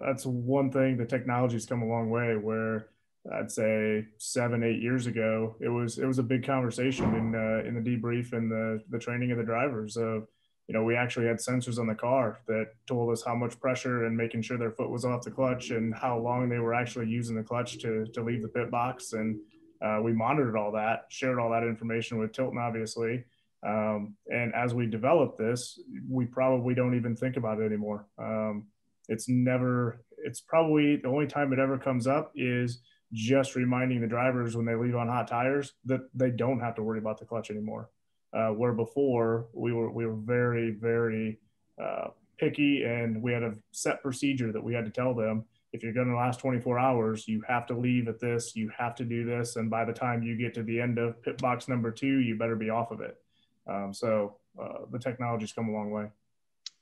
[0.01, 2.89] that's one thing the technology's come a long way where
[3.33, 7.69] I'd say seven, eight years ago, it was it was a big conversation in uh,
[7.69, 10.27] in the debrief and the the training of the drivers of
[10.67, 14.07] you know we actually had sensors on the car that told us how much pressure
[14.07, 17.09] and making sure their foot was off the clutch and how long they were actually
[17.09, 19.39] using the clutch to to leave the pit box and
[19.81, 23.25] uh, we monitored all that, shared all that information with Tilton obviously,
[23.67, 28.07] Um, and as we develop this, we probably don't even think about it anymore.
[28.19, 28.67] Um,
[29.09, 32.81] it's never, it's probably the only time it ever comes up is
[33.13, 36.83] just reminding the drivers when they leave on hot tires that they don't have to
[36.83, 37.91] worry about the clutch anymore.
[38.33, 41.39] Uh, where before we were, we were very, very
[41.83, 45.83] uh, picky and we had a set procedure that we had to tell them if
[45.83, 49.05] you're going to last 24 hours, you have to leave at this, you have to
[49.05, 49.57] do this.
[49.57, 52.37] And by the time you get to the end of pit box number two, you
[52.37, 53.19] better be off of it.
[53.67, 56.07] Um, so uh, the technology's come a long way.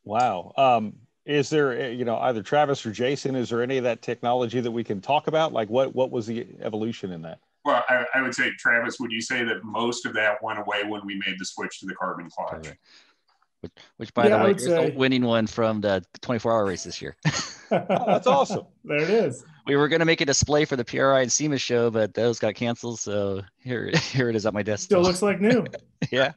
[0.05, 0.53] Wow.
[0.57, 0.95] Um,
[1.27, 4.61] is there, eh, you know, either Travis or Jason, is there any of that technology
[4.61, 5.53] that we can talk about?
[5.53, 7.41] Like what, what was the evolution in that?
[7.65, 10.85] Well, I, I would say, Travis, would you say that most of that went away
[10.85, 12.69] when we made the switch to the carbon clutch?
[13.61, 14.91] Which, which by yeah, the way, is say...
[14.91, 17.17] the winning one from the 24 hour race this year.
[17.73, 18.67] oh, that's awesome.
[18.85, 19.45] There it is.
[19.67, 22.39] We were going to make a display for the PRI and SEMA show, but those
[22.39, 23.01] got canceled.
[23.01, 24.85] So here, here it is at my desk.
[24.85, 25.67] Still looks like new.
[26.12, 26.33] yeah.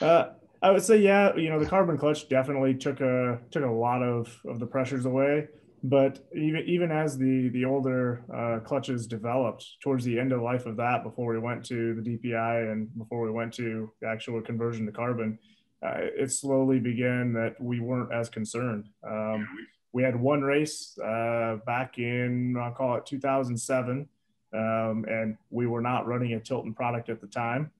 [0.00, 0.30] Uh,
[0.62, 4.02] I would say, yeah, you know, the carbon clutch definitely took a took a lot
[4.02, 5.48] of of the pressures away.
[5.82, 10.66] But even even as the the older uh, clutches developed towards the end of life
[10.66, 14.42] of that, before we went to the DPI and before we went to the actual
[14.42, 15.38] conversion to carbon,
[15.82, 18.90] uh, it slowly began that we weren't as concerned.
[19.02, 19.48] Um,
[19.92, 24.06] we had one race uh, back in I'll call it 2007,
[24.52, 27.70] um, and we were not running a Tilton product at the time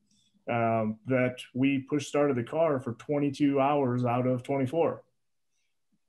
[0.50, 5.02] um, that we push started the car for 22 hours out of 24.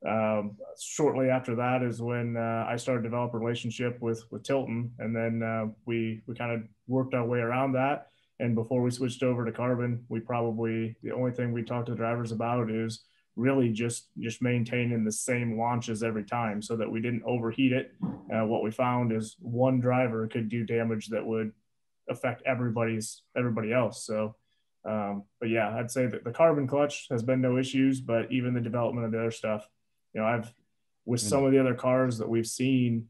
[0.06, 4.42] Um, shortly after that is when uh, I started to develop a relationship with with
[4.42, 8.08] Tilton, and then uh, we we kind of worked our way around that.
[8.40, 11.94] And before we switched over to carbon, we probably the only thing we talked to
[11.94, 13.04] drivers about is
[13.36, 17.92] really just just maintaining the same launches every time so that we didn't overheat it.
[18.02, 21.52] Uh, what we found is one driver could do damage that would
[22.08, 24.04] affect everybody's everybody else.
[24.04, 24.36] So,
[24.84, 28.54] um, but yeah, I'd say that the carbon clutch has been no issues, but even
[28.54, 29.68] the development of the other stuff,
[30.12, 30.52] you know, I've
[31.04, 31.28] with mm.
[31.28, 33.06] some of the other cars that we've seen,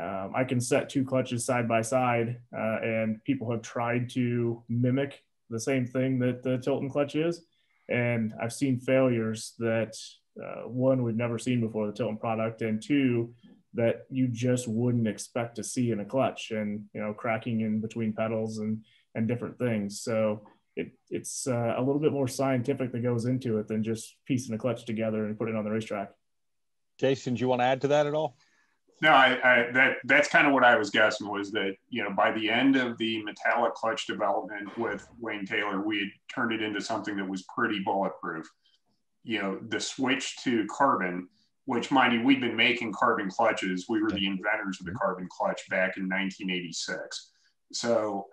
[0.00, 4.62] um, I can set two clutches side by side, uh, and people have tried to
[4.68, 7.46] mimic the same thing that the Tilton clutch is,
[7.88, 9.96] and I've seen failures that
[10.42, 13.32] uh, one we've never seen before the Tilton product, and two
[13.76, 17.80] that you just wouldn't expect to see in a clutch and you know cracking in
[17.80, 18.84] between pedals and
[19.14, 20.00] and different things.
[20.02, 20.42] So
[20.76, 24.54] it, it's uh, a little bit more scientific that goes into it than just piecing
[24.54, 26.10] a clutch together and putting it on the racetrack.
[26.98, 28.36] Jason do you want to add to that at all?
[29.02, 32.10] No I, I that that's kind of what i was guessing was that you know
[32.10, 36.62] by the end of the metallic clutch development with wayne taylor we had turned it
[36.62, 38.50] into something that was pretty bulletproof.
[39.22, 41.28] You know the switch to carbon
[41.66, 43.86] which mind you, we've been making carbon clutches.
[43.88, 47.32] We were the inventors of the carbon clutch back in 1986.
[47.72, 48.26] So,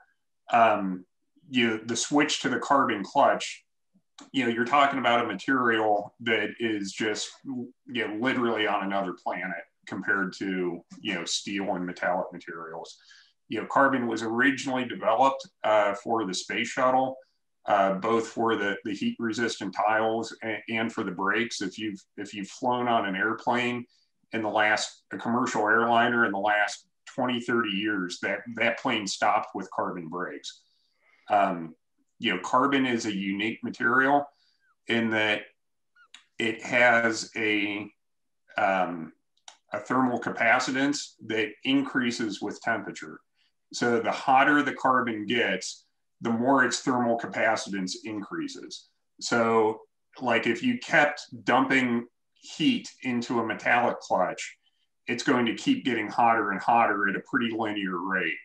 [0.51, 1.05] um,
[1.49, 3.65] you the switch to the carbon clutch,
[4.31, 9.13] you know, you're talking about a material that is just, you know, literally on another
[9.13, 12.97] planet compared to, you know, steel and metallic materials.
[13.49, 17.17] You know, carbon was originally developed uh, for the space shuttle
[17.65, 21.61] uh, both for the, the heat resistant tiles and, and, for the brakes.
[21.61, 23.85] If you've, if you've flown on an airplane
[24.33, 29.07] in the last, a commercial airliner in the last 20, 30 years, that, that plane
[29.07, 30.61] stopped with carbon brakes.
[31.29, 31.75] Um,
[32.19, 34.25] you know, carbon is a unique material
[34.87, 35.43] in that
[36.39, 37.89] it has a,
[38.57, 39.13] um,
[39.71, 43.19] a thermal capacitance that increases with temperature.
[43.73, 45.82] So the hotter the carbon gets,
[46.23, 48.87] the more its thermal capacitance increases.
[49.19, 49.81] So,
[50.21, 54.57] like if you kept dumping heat into a metallic clutch,
[55.07, 58.37] it's going to keep getting hotter and hotter at a pretty linear rate.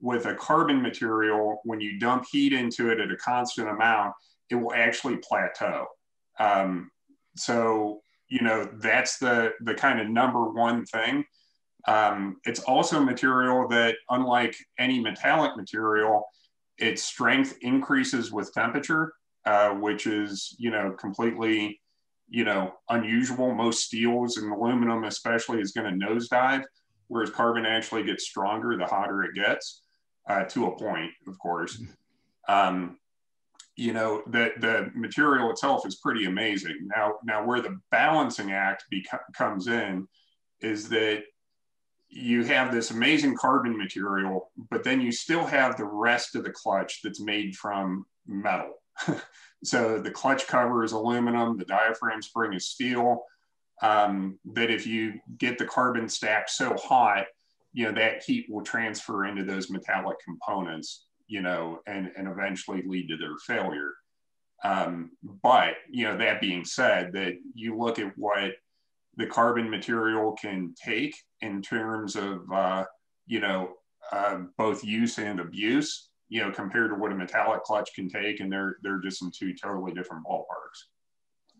[0.00, 4.14] With a carbon material, when you dump heat into it at a constant amount,
[4.50, 5.86] it will actually plateau.
[6.40, 6.90] Um,
[7.36, 11.24] so, you know, that's the, the kind of number one thing.
[11.86, 16.24] Um, it's also a material that, unlike any metallic material,
[16.78, 19.12] its strength increases with temperature,
[19.44, 21.80] uh, which is, you know, completely,
[22.28, 23.54] you know, unusual.
[23.54, 26.64] Most steels and aluminum, especially, is going to nosedive,
[27.08, 29.82] whereas carbon actually gets stronger the hotter it gets,
[30.28, 31.82] uh, to a point, of course.
[32.48, 32.98] Um,
[33.76, 36.88] you know, the, the material itself is pretty amazing.
[36.94, 38.84] Now, now where the balancing act
[39.34, 40.06] comes in
[40.60, 41.24] is that
[42.14, 46.50] you have this amazing carbon material, but then you still have the rest of the
[46.50, 48.74] clutch that's made from metal.
[49.64, 53.24] so the clutch cover is aluminum, the diaphragm spring is steel.
[53.80, 57.24] Um, that if you get the carbon stack so hot,
[57.72, 62.82] you know, that heat will transfer into those metallic components, you know, and, and eventually
[62.86, 63.92] lead to their failure.
[64.62, 68.52] Um, but you know, that being said, that you look at what
[69.16, 72.84] the carbon material can take in terms of uh,
[73.26, 73.74] you know
[74.10, 78.40] uh, both use and abuse, you know, compared to what a metallic clutch can take,
[78.40, 80.86] and they're they're just in two totally different ballparks.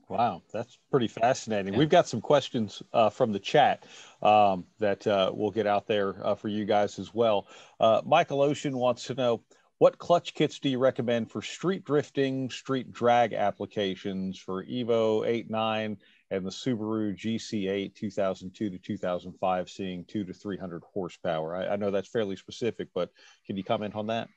[0.09, 1.73] Wow, that's pretty fascinating.
[1.73, 1.79] Yeah.
[1.79, 3.85] We've got some questions uh, from the chat
[4.21, 7.47] um, that uh, we'll get out there uh, for you guys as well.
[7.81, 9.43] Uh, Michael Ocean wants to know
[9.79, 15.51] what clutch kits do you recommend for street drifting, street drag applications for Evo 8,
[15.51, 15.97] 9,
[16.33, 21.55] and the Subaru GC8 2002 to 2005, seeing two to 300 horsepower?
[21.55, 23.11] I, I know that's fairly specific, but
[23.47, 24.29] can you comment on that?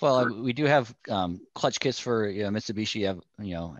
[0.00, 3.76] Well, we do have um, clutch kits for you know, Mitsubishi, you know,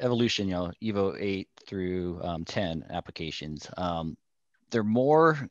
[0.00, 3.70] Evolution, you know, Evo 8 through um, 10 applications.
[3.76, 4.16] Um,
[4.70, 5.48] they're more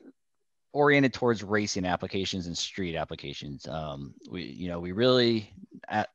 [0.74, 3.68] oriented towards racing applications and street applications.
[3.68, 5.54] Um, we, you know, we really
[5.88, 6.10] at,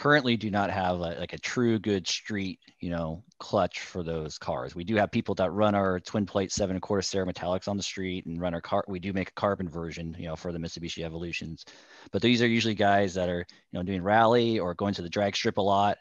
[0.00, 4.38] currently do not have a, like a true good street, you know, clutch for those
[4.38, 4.74] cars.
[4.74, 7.82] We do have people that run our twin plate seven and quarter cerametallics on the
[7.82, 8.82] street and run our car.
[8.88, 11.66] We do make a carbon version, you know, for the Mitsubishi Evolutions,
[12.12, 15.10] but these are usually guys that are, you know, doing rally or going to the
[15.10, 15.98] drag strip a lot.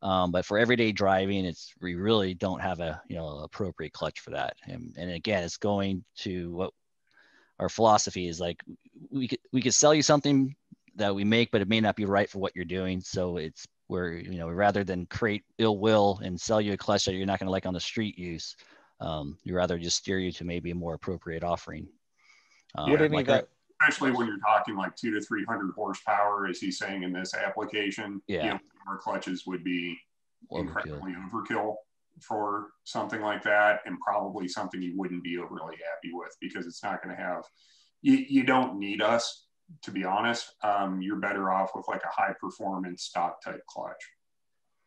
[0.00, 4.20] Um, but for everyday driving, it's we really don't have a you know appropriate clutch
[4.20, 4.54] for that.
[4.66, 6.70] And, and again, it's going to what
[7.58, 8.62] our philosophy is like.
[9.10, 10.56] We could we could sell you something
[10.96, 13.00] that we make, but it may not be right for what you're doing.
[13.00, 17.04] So it's where you know rather than create ill will and sell you a clutch
[17.04, 18.56] that you're not going to like on the street use,
[19.00, 21.86] um, you rather just steer you to maybe a more appropriate offering.
[22.76, 23.48] Um, yeah, like that,
[23.82, 27.34] especially when you're talking like two to three hundred horsepower, as he's saying in this
[27.34, 28.22] application.
[28.26, 28.44] Yeah.
[28.44, 29.98] You know, our clutches would be
[30.52, 30.60] overkill.
[30.60, 31.76] incredibly overkill
[32.20, 36.82] for something like that and probably something you wouldn't be overly happy with because it's
[36.82, 37.42] not going to have
[38.02, 39.43] you, you don't need us
[39.82, 44.02] to be honest um, you're better off with like a high performance stock type clutch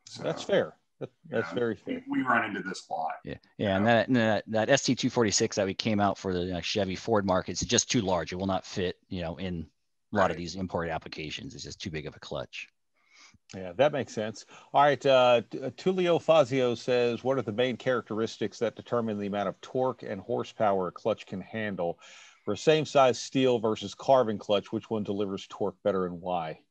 [0.08, 3.14] so, that's fair that, that's yeah, very fair we, we, run into this a lot
[3.24, 6.62] yeah yeah and that, and that that st246 that we came out for the uh,
[6.62, 9.68] chevy ford markets is just too large it will not fit you know in
[10.14, 10.32] a lot right.
[10.32, 12.70] of these imported applications it's just too big of a clutch
[13.56, 14.46] yeah, that makes sense.
[14.74, 15.06] All right.
[15.06, 19.60] Uh, uh, Tulio Fazio says, What are the main characteristics that determine the amount of
[19.62, 21.98] torque and horsepower a clutch can handle?
[22.48, 26.62] For a same size steel versus carbon clutch, which one delivers torque better and why?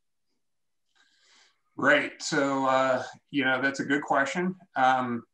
[1.76, 2.12] Right.
[2.18, 4.54] So, uh, you know, that's a good question.
[4.74, 5.24] Um,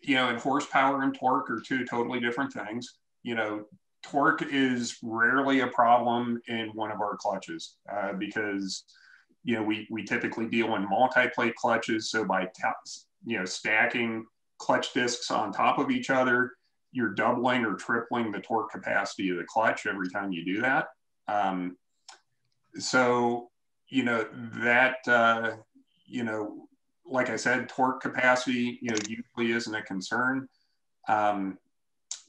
[0.00, 2.94] you know, and horsepower and torque are two totally different things.
[3.22, 3.66] You know,
[4.02, 8.84] torque is rarely a problem in one of our clutches uh, because
[9.44, 12.10] you know, we, we typically deal in multi-plate clutches.
[12.10, 12.48] So by,
[13.26, 14.24] you know, stacking
[14.56, 16.52] clutch discs on top of each other,
[16.92, 20.88] you're doubling or tripling the torque capacity of the clutch every time you do that.
[21.26, 21.76] Um,
[22.74, 23.50] so,
[23.88, 24.26] you know,
[24.56, 25.52] that, uh,
[26.06, 26.68] you know,
[27.06, 30.48] like I said, torque capacity, you know, usually isn't a concern.
[31.08, 31.58] Um,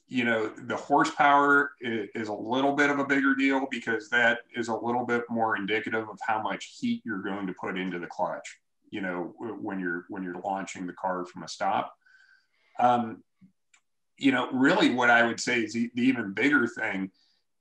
[0.08, 4.68] you know, the horsepower is, a little bit of a bigger deal because that is
[4.68, 8.08] a little bit more indicative of how much heat you're going to put into the
[8.08, 8.58] clutch,
[8.92, 11.94] you know, when you're, when you're launching the car from a stop.
[12.80, 13.24] Um,
[14.18, 17.12] you know, really what I would say is the, the even bigger thing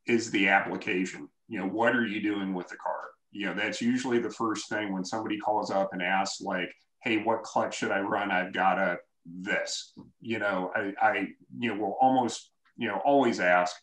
[0.07, 1.29] is the application.
[1.49, 3.01] You know, what are you doing with the car?
[3.31, 7.19] You know, that's usually the first thing when somebody calls up and asks like, hey,
[7.19, 8.31] what clutch should I run?
[8.31, 13.41] I've got a this you know I, I you know will almost you know always
[13.41, 13.75] ask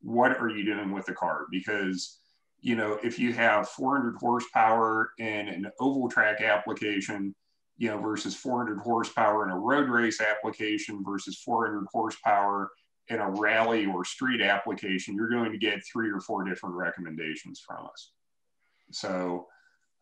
[0.00, 2.18] what are you doing with the car because
[2.60, 7.34] you know if you have 400 horsepower in an oval track application
[7.78, 12.70] you know versus 400 horsepower in a road race application versus 400 horsepower
[13.08, 17.60] in a rally or street application you're going to get three or four different recommendations
[17.66, 18.12] from us
[18.90, 19.46] so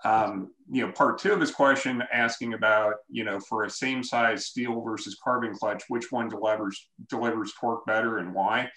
[0.05, 4.03] um, you know, part two of his question asking about, you know, for a same
[4.03, 8.69] size steel versus carbon clutch, which one delivers delivers torque better and why?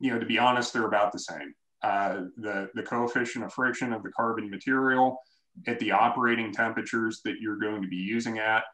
[0.00, 1.54] You know, to be honest, they're about the same.
[1.82, 5.20] Uh, the the coefficient of friction of the carbon material
[5.66, 8.64] at the operating temperatures that you're going to be using at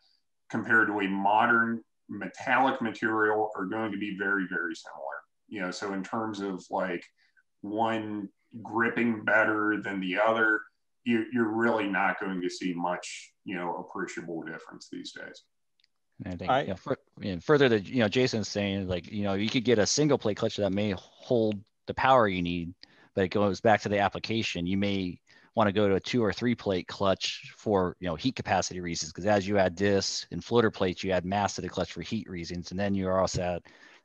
[0.50, 5.04] compared to a modern metallic material are going to be very very similar.
[5.48, 7.04] You know, so in terms of like
[7.62, 8.28] one
[8.62, 10.61] gripping better than the other
[11.04, 15.42] you, you're really not going to see much, you know, appreciable difference these days.
[16.24, 19.11] I think I, you know, for, you know, further that you know Jason's saying like
[19.11, 22.40] you know you could get a single plate clutch that may hold the power you
[22.40, 22.72] need,
[23.14, 24.66] but it goes back to the application.
[24.66, 25.18] You may
[25.55, 28.80] want to go to a two or three plate clutch for you know heat capacity
[28.80, 31.92] reasons because as you add discs and floater plates, you add mass to the clutch
[31.92, 33.62] for heat reasons, and then you're also add,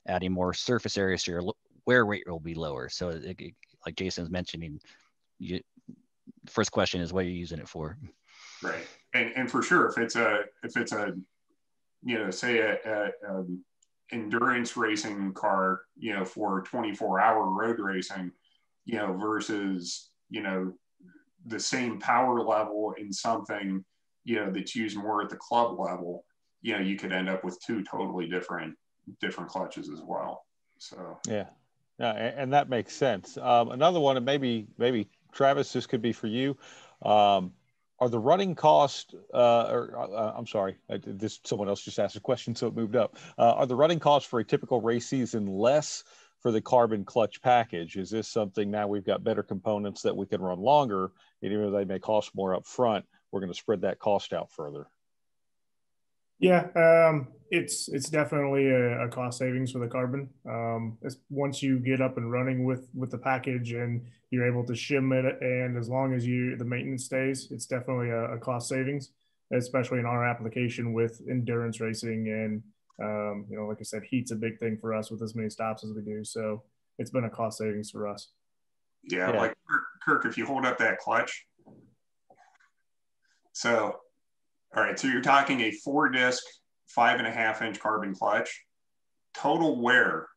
[0.08, 1.44] adding more surface area, so your
[1.86, 2.90] wear rate will be lower.
[2.90, 3.54] So it, it,
[3.86, 4.80] like Jason's mentioning,
[5.40, 5.62] you,
[6.48, 7.98] first question is what are you using it for?
[8.62, 8.86] Right.
[9.14, 11.14] And, and for sure, if it's a, if it's a,
[12.04, 13.46] you know, say a, a, a
[14.12, 18.32] endurance racing car, you know, for 24 hour road racing,
[18.86, 20.74] you know, versus, you know,
[21.50, 23.84] the same power level in something,
[24.24, 26.24] you know, that's used more at the club level,
[26.62, 28.76] you know, you could end up with two totally different,
[29.22, 30.46] different clutches as well.
[30.78, 31.46] So, yeah.
[32.00, 33.38] Yeah, and that makes sense.
[33.38, 36.58] Um, another one, and maybe maybe Travis, this could be for you.
[37.02, 37.52] Um,
[38.00, 42.16] are the running cost, uh, or uh, I'm sorry, I, this someone else just asked
[42.16, 43.18] a question, so it moved up.
[43.38, 46.06] Uh, are the running costs for a typical race season less
[46.40, 47.98] for the carbon clutch package?
[47.98, 51.12] Is this something now we've got better components that we can run longer,
[51.42, 54.34] and even though they may cost more up front, we're going to spread that cost
[54.34, 54.88] out further?
[56.40, 60.30] Yeah, um, it's it's definitely a, a, cost savings for the carbon.
[60.50, 60.98] Um,
[61.30, 65.12] once you get up and running with with the package and you're able to shim
[65.14, 69.12] it, and as long as you the maintenance stays, it's definitely a, a cost savings,
[69.52, 72.64] especially in our application with endurance racing and
[73.02, 75.50] um, you know, like I said, heat's a big thing for us with as many
[75.50, 76.24] stops as we do.
[76.24, 76.64] So
[76.98, 78.30] it's been a cost savings for us.
[79.04, 79.40] Yeah, yeah.
[79.40, 79.56] like
[80.04, 81.46] Kirk, if you hold up that clutch,
[83.54, 84.00] so
[84.76, 86.44] all right, so you're talking a four disc,
[86.88, 88.66] five and a half inch carbon clutch,
[89.34, 90.28] total wear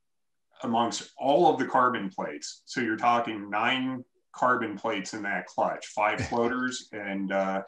[0.63, 2.63] amongst all of the carbon plates.
[2.65, 7.63] So you're talking nine carbon plates in that clutch, five floaters and uh,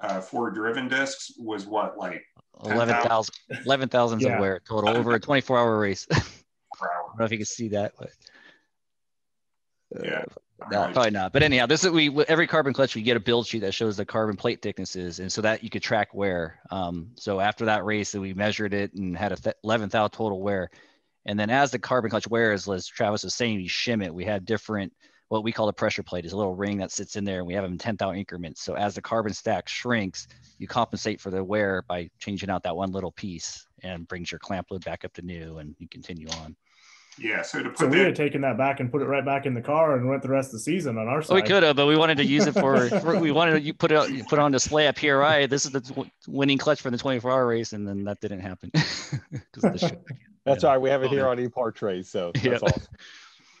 [0.00, 2.24] uh, four driven discs was what, like
[2.64, 3.34] 11,000
[3.64, 3.90] 11,
[4.20, 4.34] yeah.
[4.34, 6.06] of wear total over a 24 hour race.
[6.12, 8.10] I don't know if you can see that, but
[9.96, 10.24] uh, yeah.
[10.70, 11.32] No, probably not.
[11.32, 13.96] But anyhow, this is we every carbon clutch we get a build sheet that shows
[13.96, 16.60] the carbon plate thicknesses, and so that you could track wear.
[16.70, 20.42] Um, so after that race, that we measured it and had a th- 11,000 total
[20.42, 20.70] wear.
[21.24, 24.14] And then as the carbon clutch wears, as Travis was saying, you shim it.
[24.14, 24.92] We had different
[25.30, 27.46] what we call a pressure plate is a little ring that sits in there, and
[27.46, 28.62] we have them in 10,000 increments.
[28.62, 30.26] So as the carbon stack shrinks,
[30.58, 34.40] you compensate for the wear by changing out that one little piece and brings your
[34.40, 36.56] clamp load back up to new, and you continue on.
[37.16, 37.42] Yeah.
[37.42, 39.54] So to put so we had taken that back and put it right back in
[39.54, 41.34] the car and went the rest of the season on our oh, side.
[41.34, 43.92] we could have, but we wanted to use it for, for we wanted to put
[43.92, 45.46] it put it on display at PRI.
[45.46, 48.72] This is the winning clutch for the 24 hour race, and then that didn't happen
[48.74, 48.82] of
[49.62, 49.90] the show.
[50.44, 50.70] That's yeah.
[50.70, 50.82] all right.
[50.82, 52.62] We have it oh, here on ePartrade, so that's yep.
[52.62, 52.82] awesome.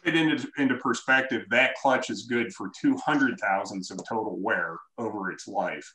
[0.02, 4.76] Put it into, into perspective, that clutch is good for 200 thousandths of total wear
[4.98, 5.92] over its life.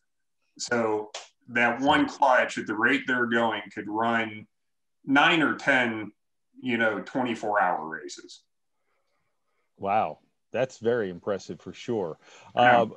[0.57, 1.11] So
[1.49, 4.47] that one clutch at the rate they're going could run
[5.05, 6.11] nine or 10
[6.61, 8.41] you know 24 hour races.
[9.77, 10.19] Wow.
[10.51, 12.17] That's very impressive for sure.
[12.55, 12.93] Um,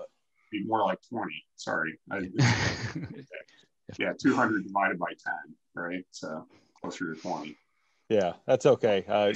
[0.51, 1.99] be more like 20 sorry.
[3.99, 5.33] Yeah 200 divided by 10
[5.75, 6.05] right?
[6.11, 6.47] So
[6.79, 7.57] closer to 20
[8.09, 9.05] yeah, that's okay.
[9.07, 9.33] Uh,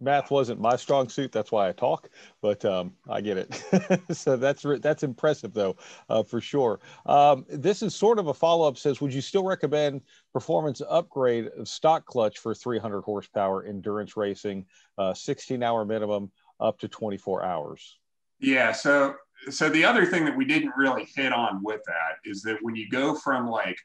[0.00, 1.30] math wasn't my strong suit.
[1.30, 2.10] That's why I talk,
[2.42, 4.02] but um, I get it.
[4.16, 5.76] so that's that's impressive, though,
[6.08, 6.80] uh, for sure.
[7.06, 8.76] Um, this is sort of a follow up.
[8.76, 10.00] Says, would you still recommend
[10.32, 14.66] performance upgrade of stock clutch for 300 horsepower endurance racing,
[14.98, 17.98] uh, 16 hour minimum, up to 24 hours?
[18.40, 18.72] Yeah.
[18.72, 19.14] So
[19.50, 22.74] so the other thing that we didn't really hit on with that is that when
[22.74, 23.78] you go from like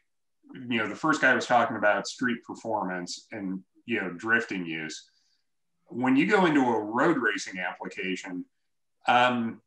[0.54, 5.10] you know the first guy was talking about street performance and you know drifting use.
[5.88, 8.46] When you go into a road racing application,
[9.08, 9.62] um,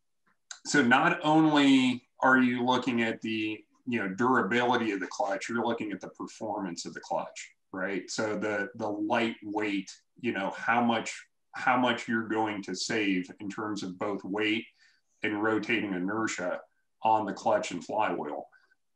[0.65, 5.65] so not only are you looking at the you know durability of the clutch, you're
[5.65, 8.11] looking at the performance of the clutch, right?
[8.11, 9.91] So the the lightweight,
[10.21, 11.15] you know how much
[11.53, 14.67] how much you're going to save in terms of both weight
[15.23, 16.61] and rotating inertia
[17.03, 18.45] on the clutch and flywheel.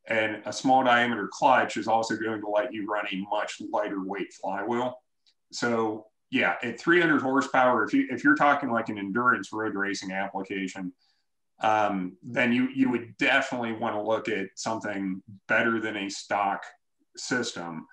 [0.09, 4.05] And a small diameter clutch is also going to let you run a much lighter
[4.05, 4.97] weight flywheel
[5.53, 10.13] so yeah, at 300 horsepower, if you if you're talking like an endurance road racing
[10.13, 10.93] application,
[11.63, 16.63] um, then you you would definitely want to look at something better than a stock
[17.17, 17.87] system,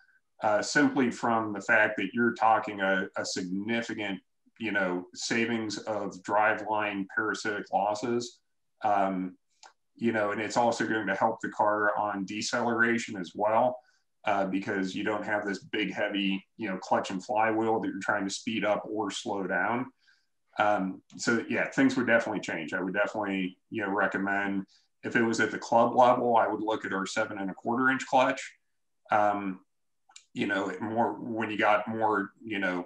[0.43, 4.19] uh, simply from the fact that you're talking a, a significant
[4.59, 8.39] you know savings of driveline parasitic losses.
[8.83, 9.35] Um,
[9.95, 13.79] you know, and it's also going to help the car on deceleration as well
[14.27, 17.99] uh, because you don't have this big, heavy, you know, clutch and flywheel that you're
[18.01, 19.87] trying to speed up or slow down.
[20.59, 22.73] Um, so yeah, things would definitely change.
[22.73, 24.65] I would definitely, you know, recommend
[25.03, 27.53] if it was at the club level, I would look at our seven and a
[27.53, 28.41] quarter inch clutch.
[29.11, 29.61] Um,
[30.33, 32.85] you know, more when you got more, you know,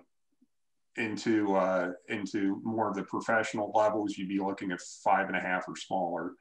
[0.97, 5.41] into uh, into more of the professional levels, you'd be looking at five and a
[5.41, 6.33] half or smaller.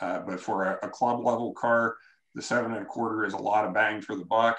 [0.00, 1.96] Uh, but for a, a club level car,
[2.34, 4.58] the seven and a quarter is a lot of bang for the buck.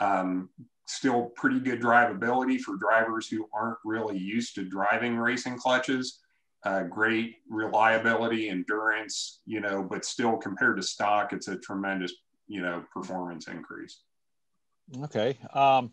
[0.00, 0.48] Um,
[0.86, 6.20] still pretty good drivability for drivers who aren't really used to driving racing clutches.
[6.64, 12.12] uh, great reliability, endurance, you know, but still compared to stock, it's a tremendous,
[12.48, 14.02] you know, performance increase.
[15.04, 15.38] Okay.
[15.54, 15.90] Um,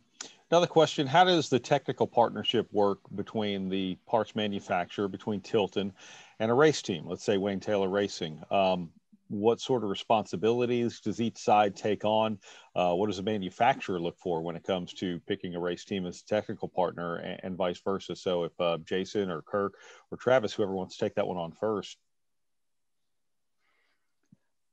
[0.52, 5.94] another question How does the technical partnership work between the parts manufacturer, between Tilton
[6.40, 7.06] and a race team?
[7.08, 8.42] Let's say Wayne Taylor Racing.
[8.52, 8.90] Um,
[9.30, 12.40] what sort of responsibilities does each side take on?
[12.76, 16.06] Uh, what does a manufacturer look for when it comes to picking a race team
[16.06, 18.16] as a technical partner and, and vice versa?
[18.16, 19.76] So if uh, Jason or Kirk
[20.12, 21.98] or Travis, whoever wants to take that one on first.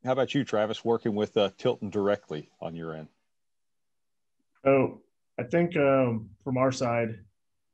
[0.05, 3.09] How about you, Travis, working with uh, Tilton directly on your end?
[4.65, 5.01] So
[5.39, 7.19] I think um, from our side,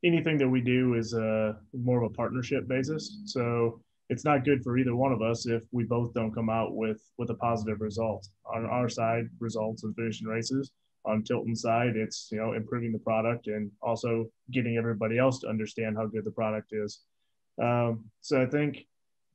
[0.03, 3.21] anything that we do is uh, more of a partnership basis.
[3.25, 3.81] So
[4.11, 7.01] it's not good for either one of us if we both don't come out with
[7.17, 8.27] with a positive result.
[8.53, 10.71] On our side, results and finishing races.
[11.05, 15.47] On Tilton's side, it's you know improving the product and also getting everybody else to
[15.47, 16.99] understand how good the product is.
[17.59, 18.85] Um, so I think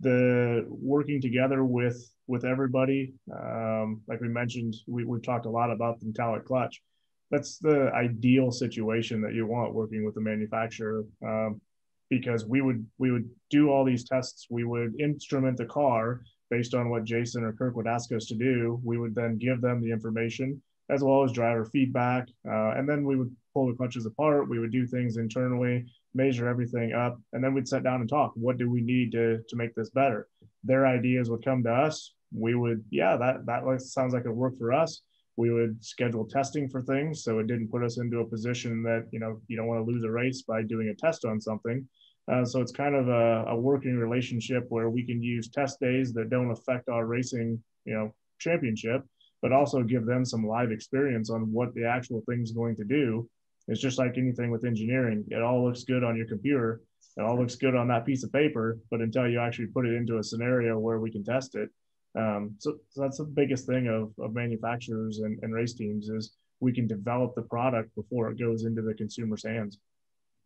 [0.01, 5.71] the working together with with everybody, um, like we mentioned, we, we've talked a lot
[5.73, 6.83] about the metallic clutch.
[7.31, 11.05] That's the ideal situation that you want working with the manufacturer.
[11.27, 11.63] Um,
[12.09, 14.47] because we would we would do all these tests.
[14.51, 18.35] We would instrument the car based on what Jason or Kirk would ask us to
[18.35, 18.81] do.
[18.85, 23.05] We would then give them the information as well as driver feedback, uh, and then
[23.05, 24.49] we would pull the clutches apart.
[24.49, 25.85] We would do things internally,
[26.15, 28.33] measure everything up, and then we'd sit down and talk.
[28.37, 30.29] What do we need to to make this better?
[30.63, 32.13] Their ideas would come to us.
[32.33, 35.03] We would, yeah, that that sounds like it worked for us
[35.37, 37.23] we would schedule testing for things.
[37.23, 39.91] So it didn't put us into a position that you know you don't want to
[39.91, 41.87] lose a race by doing a test on something.
[42.31, 46.13] Uh, so it's kind of a, a, working relationship where we can use test days
[46.13, 49.03] that don't affect our racing you know championship
[49.43, 53.29] but also give them some live experience on what the actual thing's going to do.
[53.69, 55.25] It's just like anything with engineering.
[55.31, 56.81] It all looks good on your computer.
[57.17, 59.95] It all looks good on that piece of paper but until you actually put it
[59.95, 61.71] into a scenario where we can test it
[62.17, 66.33] um, so, so, that's the biggest thing of, of manufacturers and, and race teams is
[66.61, 69.79] we can develop the product before it goes into the consumer's hands.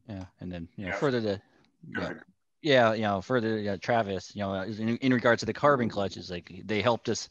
[0.09, 0.97] Yeah, and then you know yeah.
[0.97, 1.43] further to
[1.97, 2.13] yeah,
[2.63, 6.31] yeah, you know further yeah, Travis, you know in, in regards to the carbon clutches,
[6.31, 7.29] like they helped us.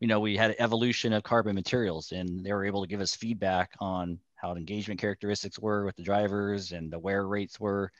[0.00, 3.16] You know, we had evolution of carbon materials, and they were able to give us
[3.16, 7.90] feedback on how engagement characteristics were with the drivers and the wear rates were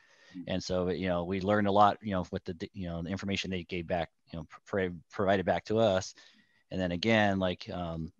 [0.47, 3.09] and so you know we learned a lot you know with the you know the
[3.09, 6.13] information they gave back you know pro- provided back to us.
[6.71, 8.11] And then again like um,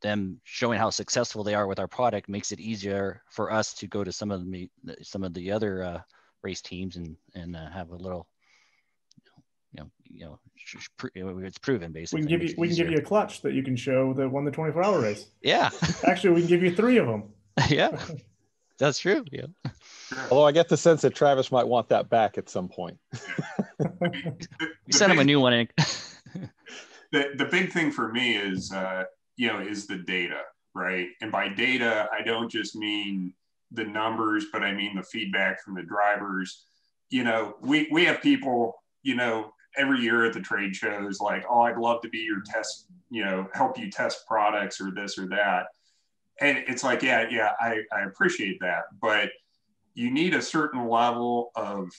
[0.00, 3.86] them showing how successful they are with our product makes it easier for us to
[3.86, 4.70] go to some of the
[5.02, 6.00] some of the other uh,
[6.42, 8.26] race teams and and uh, have a little
[9.72, 10.38] you know you know
[11.44, 13.62] it's proven basically we can give you we can give you a clutch that you
[13.62, 15.26] can show that won the 24 hour race.
[15.42, 15.70] Yeah.
[16.04, 17.24] Actually we can give you three of them.
[17.68, 18.00] Yeah
[18.80, 19.46] that's true yeah
[20.30, 22.98] Although I get the sense that Travis might want that back at some point.
[23.78, 25.68] we sent him a new one.
[27.12, 29.04] the, the big thing for me is, uh,
[29.36, 30.40] you know, is the data,
[30.74, 31.08] right?
[31.20, 33.34] And by data, I don't just mean
[33.70, 36.64] the numbers, but I mean the feedback from the drivers.
[37.10, 41.44] You know, we, we have people, you know, every year at the trade shows like,
[41.48, 45.18] oh, I'd love to be your test, you know, help you test products or this
[45.18, 45.66] or that.
[46.40, 48.84] And it's like, yeah, yeah, I, I appreciate that.
[49.00, 49.30] But
[49.94, 51.90] you need a certain level of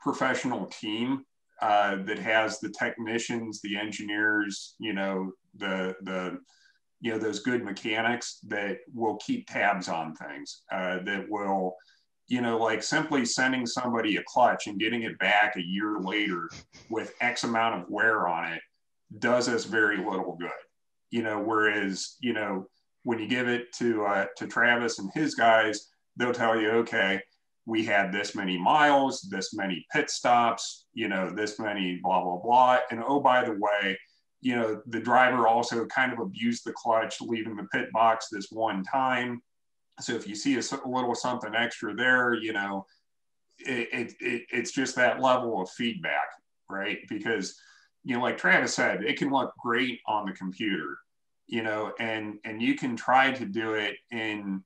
[0.00, 1.24] professional team
[1.60, 6.38] uh, that has the technicians, the engineers, you know, the the
[7.00, 11.76] you know those good mechanics that will keep tabs on things uh, that will
[12.28, 16.48] you know like simply sending somebody a clutch and getting it back a year later
[16.88, 18.62] with x amount of wear on it
[19.18, 20.50] does us very little good
[21.10, 22.64] you know whereas you know
[23.04, 27.20] when you give it to uh, to travis and his guys they'll tell you, okay,
[27.64, 32.38] we had this many miles, this many pit stops, you know, this many blah, blah,
[32.38, 32.78] blah.
[32.90, 33.98] And oh, by the way,
[34.40, 38.48] you know, the driver also kind of abused the clutch, leaving the pit box this
[38.50, 39.40] one time.
[40.00, 42.86] So if you see a, a little something extra there, you know,
[43.58, 46.26] it, it, it, it's just that level of feedback,
[46.68, 46.98] right?
[47.08, 47.54] Because,
[48.02, 50.98] you know, like Travis said, it can look great on the computer,
[51.46, 54.62] you know, and, and you can try to do it in,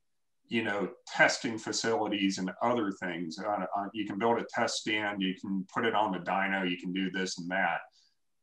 [0.48, 3.38] you know, testing facilities and other things.
[3.38, 6.68] Uh, uh, you can build a test stand, you can put it on the dyno,
[6.68, 7.80] you can do this and that.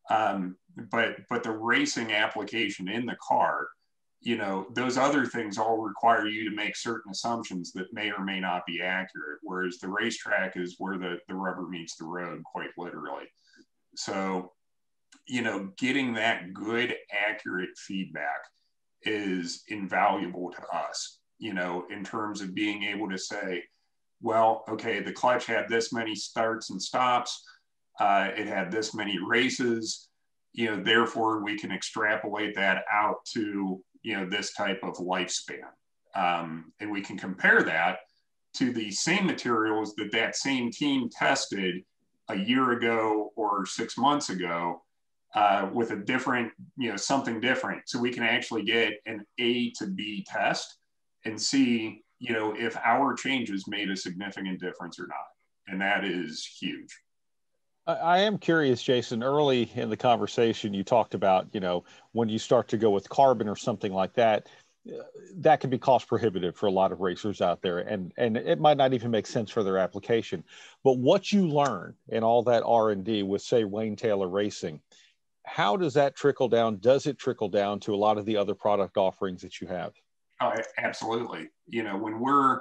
[0.09, 0.57] Um,
[0.91, 3.67] but but the racing application in the car,
[4.21, 8.23] you know, those other things all require you to make certain assumptions that may or
[8.23, 9.39] may not be accurate.
[9.41, 13.25] Whereas the racetrack is where the, the rubber meets the road, quite literally.
[13.95, 14.51] So,
[15.25, 18.41] you know, getting that good, accurate feedback
[19.03, 23.63] is invaluable to us you know, in terms of being able to say,
[24.21, 27.43] well, okay, the clutch had this many starts and stops.
[27.99, 30.07] Uh, it had this many races.
[30.53, 35.67] You know, therefore we can extrapolate that out to you know this type of lifespan,
[36.15, 37.99] um, and we can compare that
[38.55, 41.83] to the same materials that that same team tested
[42.29, 44.82] a year ago or six months ago
[45.35, 47.81] uh, with a different, you know, something different.
[47.87, 50.77] So we can actually get an A to B test
[51.25, 55.17] and see, you know, if our changes made a significant difference or not.
[55.67, 56.95] And that is huge.
[57.85, 59.23] I am curious, Jason.
[59.23, 63.09] Early in the conversation, you talked about, you know, when you start to go with
[63.09, 64.47] carbon or something like that,
[65.35, 68.59] that can be cost prohibitive for a lot of racers out there and and it
[68.59, 70.43] might not even make sense for their application
[70.83, 74.81] but what you learn in all that r&d with say wayne taylor racing
[75.45, 76.77] how does that trickle down?
[76.77, 79.93] Does it trickle down to a lot of the other product offerings that you have?
[80.41, 81.49] Oh absolutely.
[81.67, 82.59] You know when we're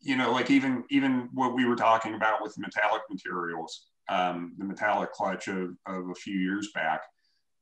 [0.00, 4.64] you know like even even what we were talking about with metallic materials um, the
[4.64, 7.02] metallic clutch of, of a few years back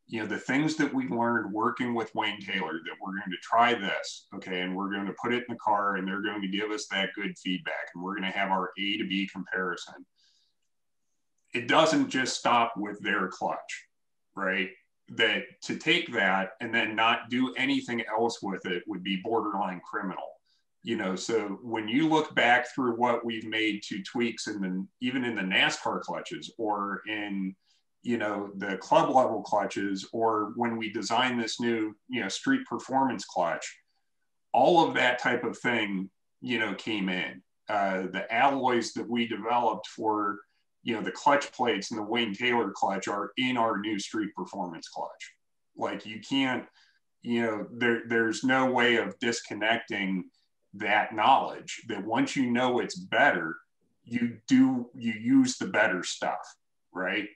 [0.08, 3.36] you know, the things that we learned working with Wayne Taylor that we're going to
[3.42, 6.42] try this, okay, and we're going to put it in the car and they're going
[6.42, 9.28] to give us that good feedback and we're going to have our A to B
[9.32, 10.06] comparison.
[11.54, 13.85] It doesn't just stop with their clutch,
[14.36, 14.70] right?
[15.10, 19.80] That to take that and then not do anything else with it would be borderline
[19.88, 20.24] criminal.
[20.82, 24.86] You know, so when you look back through what we've made to tweaks in the
[25.00, 27.54] even in the NASCAR clutches or in
[28.06, 32.64] you know the club level clutches or when we design this new you know street
[32.64, 33.76] performance clutch
[34.52, 36.08] all of that type of thing
[36.40, 40.38] you know came in uh, the alloys that we developed for
[40.86, 44.34] you know the clutch plates and the wayne taylor clutch are in our new street
[44.34, 45.32] performance clutch
[45.76, 46.64] like you can't
[47.22, 50.24] you know there there's no way of disconnecting
[50.74, 53.56] that knowledge that once you know it's better
[54.04, 56.54] you do you use the better stuff
[56.92, 57.28] right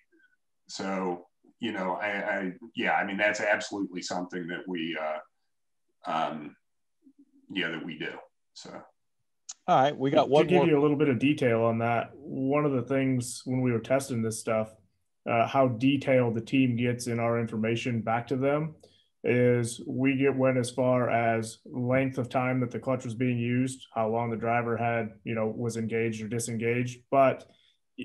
[0.71, 1.27] so,
[1.59, 6.55] you know, I, I, yeah, I mean, that's absolutely something that we, uh, um,
[7.53, 8.13] yeah, that we do.
[8.55, 8.71] So.
[9.71, 10.43] All right, we got one.
[10.43, 10.67] To give more.
[10.67, 13.79] you a little bit of detail on that, one of the things when we were
[13.79, 14.75] testing this stuff,
[15.31, 18.75] uh, how detailed the team gets in our information back to them,
[19.23, 23.39] is we get went as far as length of time that the clutch was being
[23.39, 27.49] used, how long the driver had, you know, was engaged or disengaged, but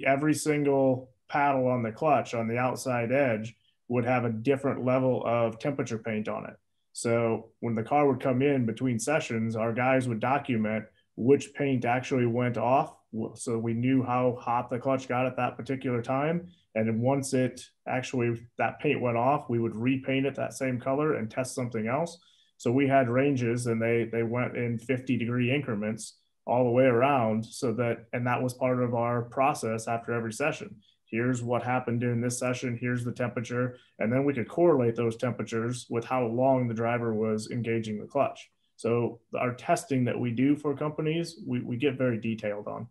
[0.05, 3.55] every single paddle on the clutch on the outside edge
[3.87, 6.57] would have a different level of temperature paint on it.
[6.93, 10.85] So when the car would come in between sessions, our guys would document
[11.15, 12.95] which paint actually went off.
[13.35, 16.47] So we knew how hot the clutch got at that particular time.
[16.75, 20.79] And then once it actually, that paint went off, we would repaint it that same
[20.79, 22.17] color and test something else.
[22.57, 26.83] So we had ranges and they, they went in 50 degree increments all the way
[26.83, 31.63] around so that, and that was part of our process after every session here's what
[31.63, 36.03] happened during this session, here's the temperature, and then we could correlate those temperatures with
[36.03, 38.49] how long the driver was engaging the clutch.
[38.75, 42.87] So our testing that we do for companies, we, we get very detailed on.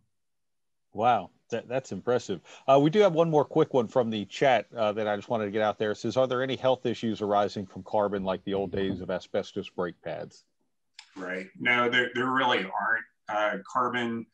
[0.93, 2.41] Wow, that, that's impressive.
[2.67, 5.29] Uh, we do have one more quick one from the chat uh, that I just
[5.29, 5.91] wanted to get out there.
[5.91, 9.11] It says, are there any health issues arising from carbon like the old days of
[9.11, 10.45] asbestos brake pads?
[11.17, 11.49] Right.
[11.59, 13.05] No, there, there really aren't.
[13.29, 14.27] Uh, carbon,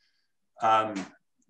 [0.62, 0.94] um,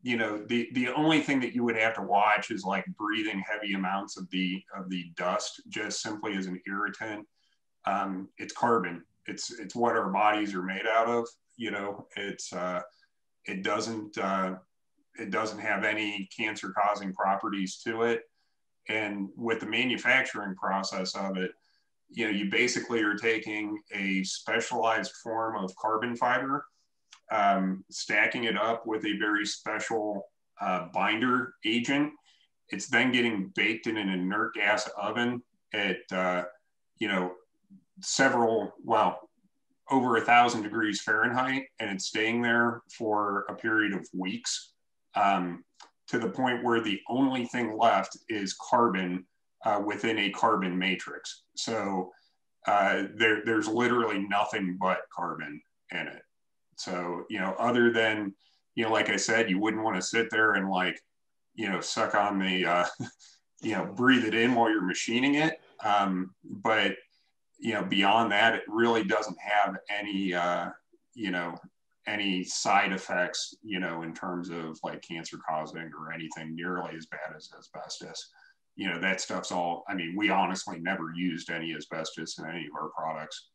[0.03, 3.43] you know the the only thing that you would have to watch is like breathing
[3.47, 7.27] heavy amounts of the of the dust just simply as an irritant
[7.87, 11.27] um, it's carbon it's it's what our bodies are made out of
[11.57, 12.81] you know it's uh,
[13.45, 14.55] it doesn't uh,
[15.19, 18.23] it doesn't have any cancer causing properties to it
[18.89, 21.53] and with the manufacturing process of it
[22.09, 26.65] you know you basically are taking a specialized form of carbon fiber
[27.31, 30.27] um, stacking it up with a very special
[30.61, 32.13] uh, binder agent.
[32.69, 36.45] It's then getting baked in an inert gas oven at, uh,
[36.99, 37.33] you know,
[38.01, 39.29] several, well,
[39.91, 44.73] over a thousand degrees Fahrenheit, and it's staying there for a period of weeks
[45.15, 45.65] um,
[46.09, 49.25] to the point where the only thing left is carbon
[49.65, 51.43] uh, within a carbon matrix.
[51.57, 52.11] So
[52.67, 55.61] uh, there, there's literally nothing but carbon
[55.93, 56.23] in it.
[56.77, 58.35] So, you know, other than,
[58.75, 61.01] you know, like I said, you wouldn't want to sit there and like,
[61.55, 62.85] you know, suck on the, uh,
[63.61, 65.61] you know, breathe it in while you're machining it.
[65.85, 66.97] Um, but,
[67.61, 70.71] you know, beyond that, it really doesn't have any, uh,
[71.15, 71.55] you know,
[72.07, 77.07] any side effects, you know, in terms of like cancer causing or anything nearly as
[77.07, 78.31] bad as asbestos.
[78.77, 82.67] You know, that stuff's all, I mean, we honestly never used any asbestos in any
[82.67, 83.51] of our products.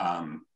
[0.00, 0.46] Um,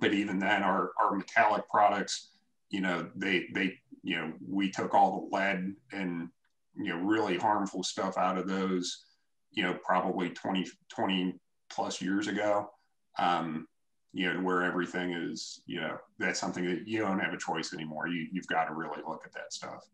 [0.00, 2.30] but even then our, our metallic products,
[2.70, 6.28] you know, they, they, you know, we took all the lead and,
[6.76, 9.04] you know, really harmful stuff out of those,
[9.50, 11.38] you know, probably 20, 20
[11.70, 12.70] plus years ago.
[13.18, 13.66] Um,
[14.12, 17.74] you know, where everything is, you know, that's something that you don't have a choice
[17.74, 18.08] anymore.
[18.08, 19.84] You, you've got to really look at that stuff.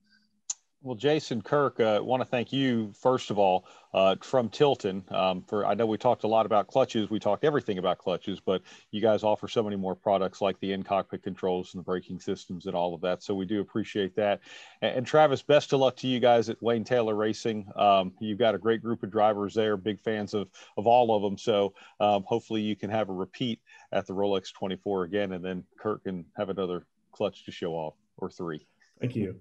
[0.84, 3.64] Well, Jason Kirk, I uh, want to thank you first of all
[3.94, 5.64] uh, from Tilton um, for.
[5.64, 7.08] I know we talked a lot about clutches.
[7.08, 8.60] We talked everything about clutches, but
[8.90, 12.66] you guys offer so many more products like the in-cockpit controls and the braking systems
[12.66, 13.22] and all of that.
[13.22, 14.40] So we do appreciate that.
[14.82, 17.66] And, and Travis, best of luck to you guys at Wayne Taylor Racing.
[17.76, 21.22] Um, you've got a great group of drivers there, big fans of of all of
[21.22, 21.38] them.
[21.38, 23.58] So um, hopefully you can have a repeat
[23.92, 27.94] at the Rolex 24 again, and then Kirk can have another clutch to show off
[28.18, 28.66] or three.
[29.00, 29.40] Thank you.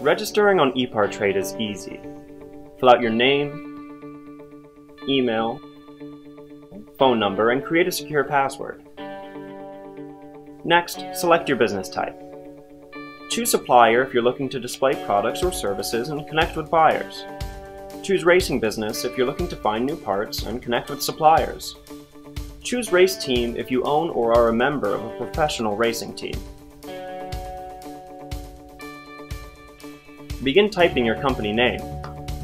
[0.00, 2.00] Registering on ePartrade is easy.
[2.80, 4.68] Fill out your name,
[5.08, 5.60] email,
[6.98, 8.82] phone number, and create a secure password.
[10.64, 12.20] Next, select your business type.
[13.30, 17.24] Choose supplier if you're looking to display products or services and connect with buyers.
[18.02, 21.76] Choose racing business if you're looking to find new parts and connect with suppliers.
[22.62, 26.34] Choose race team if you own or are a member of a professional racing team.
[30.42, 31.80] Begin typing your company name.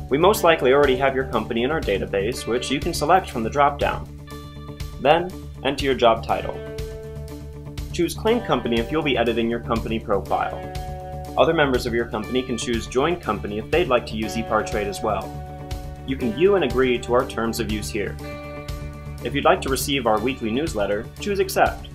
[0.08, 3.42] We most likely already have your company in our database, which you can select from
[3.42, 4.08] the dropdown.
[5.02, 5.30] Then,
[5.64, 6.56] enter your job title.
[7.92, 10.56] Choose Claim Company if you'll be editing your company profile.
[11.36, 14.86] Other members of your company can choose Join Company if they'd like to use ePartrade
[14.86, 15.26] as well.
[16.06, 18.16] You can view and agree to our terms of use here.
[19.24, 21.88] If you'd like to receive our weekly newsletter, choose Accept.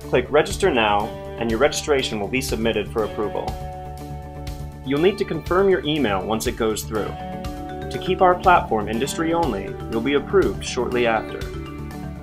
[0.00, 1.06] Click Register Now,
[1.38, 3.46] and your registration will be submitted for approval.
[4.86, 7.08] You'll need to confirm your email once it goes through.
[7.90, 11.38] To keep our platform industry only, you'll be approved shortly after.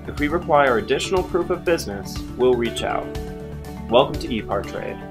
[0.07, 3.07] If we require additional proof of business, we'll reach out.
[3.89, 5.10] Welcome to ePartrade.